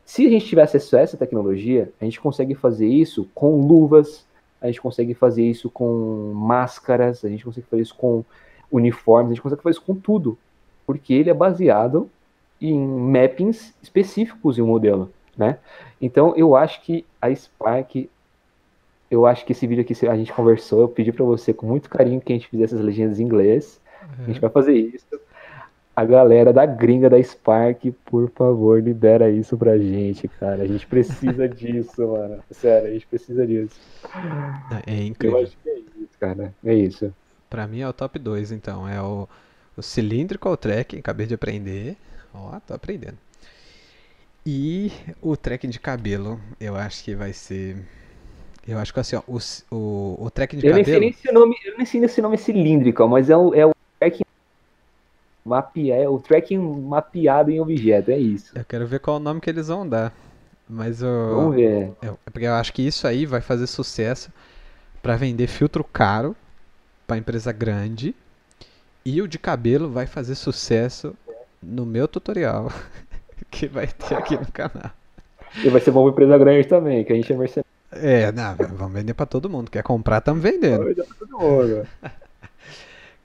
[0.06, 4.26] Se a gente tivesse acesso a essa tecnologia, a gente consegue fazer isso com luvas,
[4.60, 8.26] a gente consegue fazer isso com máscaras, a gente consegue fazer isso com
[8.72, 10.38] uniformes, a gente consegue fazer isso com tudo.
[10.86, 12.10] Porque ele é baseado
[12.62, 15.58] em mappings específicos em um modelo, né?
[16.02, 18.10] Então eu acho que a Spark
[19.10, 21.90] eu acho que esse vídeo aqui a gente conversou, eu pedi para você com muito
[21.90, 23.82] carinho que a gente fizesse as legendas em inglês.
[24.02, 24.24] Uhum.
[24.24, 25.20] A gente vai fazer isso.
[25.96, 30.64] A galera da gringa da Spark, por favor, libera isso pra gente, cara.
[30.64, 32.40] A gente precisa disso, mano.
[32.52, 33.80] Sério, a gente precisa disso.
[34.86, 35.40] É incrível.
[35.40, 36.54] Eu acho que é isso, cara.
[36.64, 37.14] É isso.
[37.50, 38.88] Pra mim é o top 2, então.
[38.88, 39.28] É o,
[39.76, 40.58] o Cylindrical
[41.00, 41.98] acabei de aprender.
[42.34, 43.18] Ó, tô aprendendo.
[44.46, 44.92] E
[45.22, 47.78] o tracking de cabelo, eu acho que vai ser
[48.70, 49.40] eu acho que assim, ó, o,
[49.76, 51.00] o, o track de eu cabelo...
[51.00, 54.24] Nem sei nome, eu nem sei esse nome cilíndrico, mas é o, é o tracking
[55.44, 58.52] mapia, é o tracking mapeado em objeto, é isso.
[58.56, 60.14] Eu quero ver qual é o nome que eles vão dar.
[60.70, 61.92] Mas eu, Vamos ver.
[62.00, 64.32] Eu, porque eu acho que isso aí vai fazer sucesso
[65.02, 66.36] para vender filtro caro
[67.10, 68.16] para empresa grande.
[69.04, 71.16] E o de cabelo vai fazer sucesso
[71.62, 72.72] no meu tutorial
[73.50, 74.92] que vai ter aqui no canal.
[75.64, 77.70] E vai ser bom pra empresa grande também, que a gente é mercenário.
[77.92, 79.72] É, não, vamos vender pra todo mundo.
[79.72, 80.84] Quer comprar, estamos vendendo.
[80.84, 81.88] Vamos vender pra todo mundo.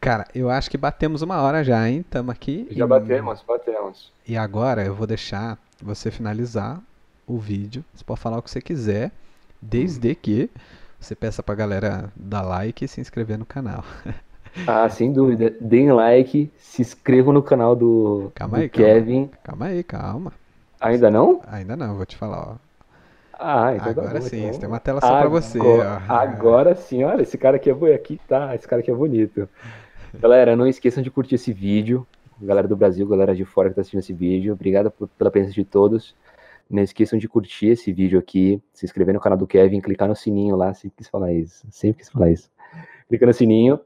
[0.01, 2.03] Cara, eu acho que batemos uma hora já, hein?
[2.09, 2.67] Tamo aqui.
[2.71, 2.89] Já e...
[2.89, 4.13] batemos, batemos.
[4.27, 6.81] E agora eu vou deixar você finalizar
[7.27, 7.85] o vídeo.
[7.95, 9.13] Você pode falar o que você quiser,
[9.61, 10.17] desde hum.
[10.21, 10.51] que
[11.05, 13.85] você peça pra galera dar like e se inscrever no canal.
[14.69, 15.53] Ah, sem dúvida.
[15.61, 19.27] Deem like, se inscrevam no canal do, calma do aí, Kevin.
[19.27, 19.39] Calma.
[19.43, 20.33] calma aí, calma.
[20.81, 21.43] Ainda não?
[21.49, 22.55] Ainda não, vou te falar, ó.
[23.37, 24.61] Ah, então tá agora tá bom, sim, então.
[24.61, 25.59] tem uma tela só para você.
[25.59, 25.99] Ó.
[26.09, 29.49] Agora sim, olha, esse cara aqui é aqui tá, esse cara aqui é bonito.
[30.15, 32.07] Galera, não esqueçam de curtir esse vídeo.
[32.41, 35.55] Galera do Brasil, galera de fora que tá assistindo esse vídeo, obrigado por, pela presença
[35.55, 36.15] de todos.
[36.71, 40.17] Não esqueçam de curtir esse vídeo aqui, se inscrever no canal do Kevin, clicar no
[40.17, 42.51] sininho lá, sempre quis falar isso, sempre quis falar isso.
[43.09, 43.81] Clica no sininho.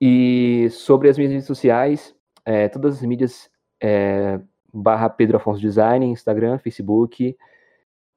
[0.00, 3.50] E sobre as minhas redes sociais, é, todas as mídias
[3.80, 4.40] é,
[4.72, 7.36] barra Pedro Afonso Design, Instagram, Facebook,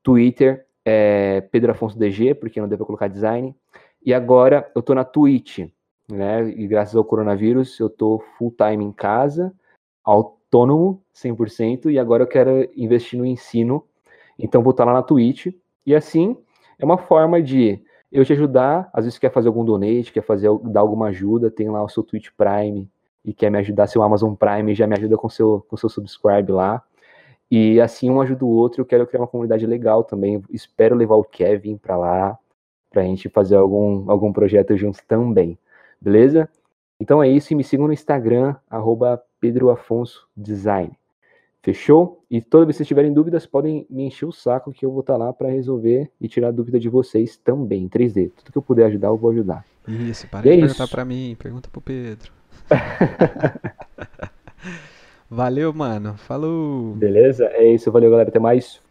[0.01, 3.55] Twitter, é Pedro Afonso DG, porque não para colocar design.
[4.05, 5.59] E agora eu estou na Twitch,
[6.09, 6.49] né?
[6.49, 9.53] E graças ao coronavírus eu estou full time em casa,
[10.53, 13.83] autônomo 100%, e agora eu quero investir no ensino.
[14.37, 15.47] Então vou estar lá na Twitch.
[15.85, 16.37] E assim
[16.77, 17.81] é uma forma de
[18.11, 21.69] eu te ajudar, às vezes quer fazer algum donate, quer fazer dar alguma ajuda, tem
[21.69, 22.87] lá o seu Twitch Prime
[23.25, 26.51] e quer me ajudar, seu Amazon Prime já me ajuda com seu com seu subscribe
[26.51, 26.83] lá.
[27.49, 28.81] E assim um ajuda o outro.
[28.81, 30.41] Eu quero criar uma comunidade legal também.
[30.51, 32.37] Espero levar o Kevin para lá,
[32.91, 35.57] para a gente fazer algum, algum projeto juntos também.
[36.01, 36.49] Beleza?
[37.03, 37.51] Então é isso.
[37.51, 38.55] E me sigam no Instagram,
[39.41, 40.93] @pedroafonso_design.
[41.61, 42.23] Fechou?
[42.31, 45.01] E toda vez que vocês tiverem dúvidas, podem me encher o saco que eu vou
[45.01, 48.31] estar tá lá para resolver e tirar a dúvida de vocês também, em 3D.
[48.37, 49.65] Tudo que eu puder ajudar, eu vou ajudar.
[49.85, 52.31] Isso, para e de é perguntar para mim, pergunta pro Pedro.
[55.29, 56.15] Valeu, mano.
[56.15, 56.95] Falou.
[56.95, 57.47] Beleza?
[57.47, 57.91] É isso.
[57.91, 58.29] Valeu, galera.
[58.29, 58.81] Até mais.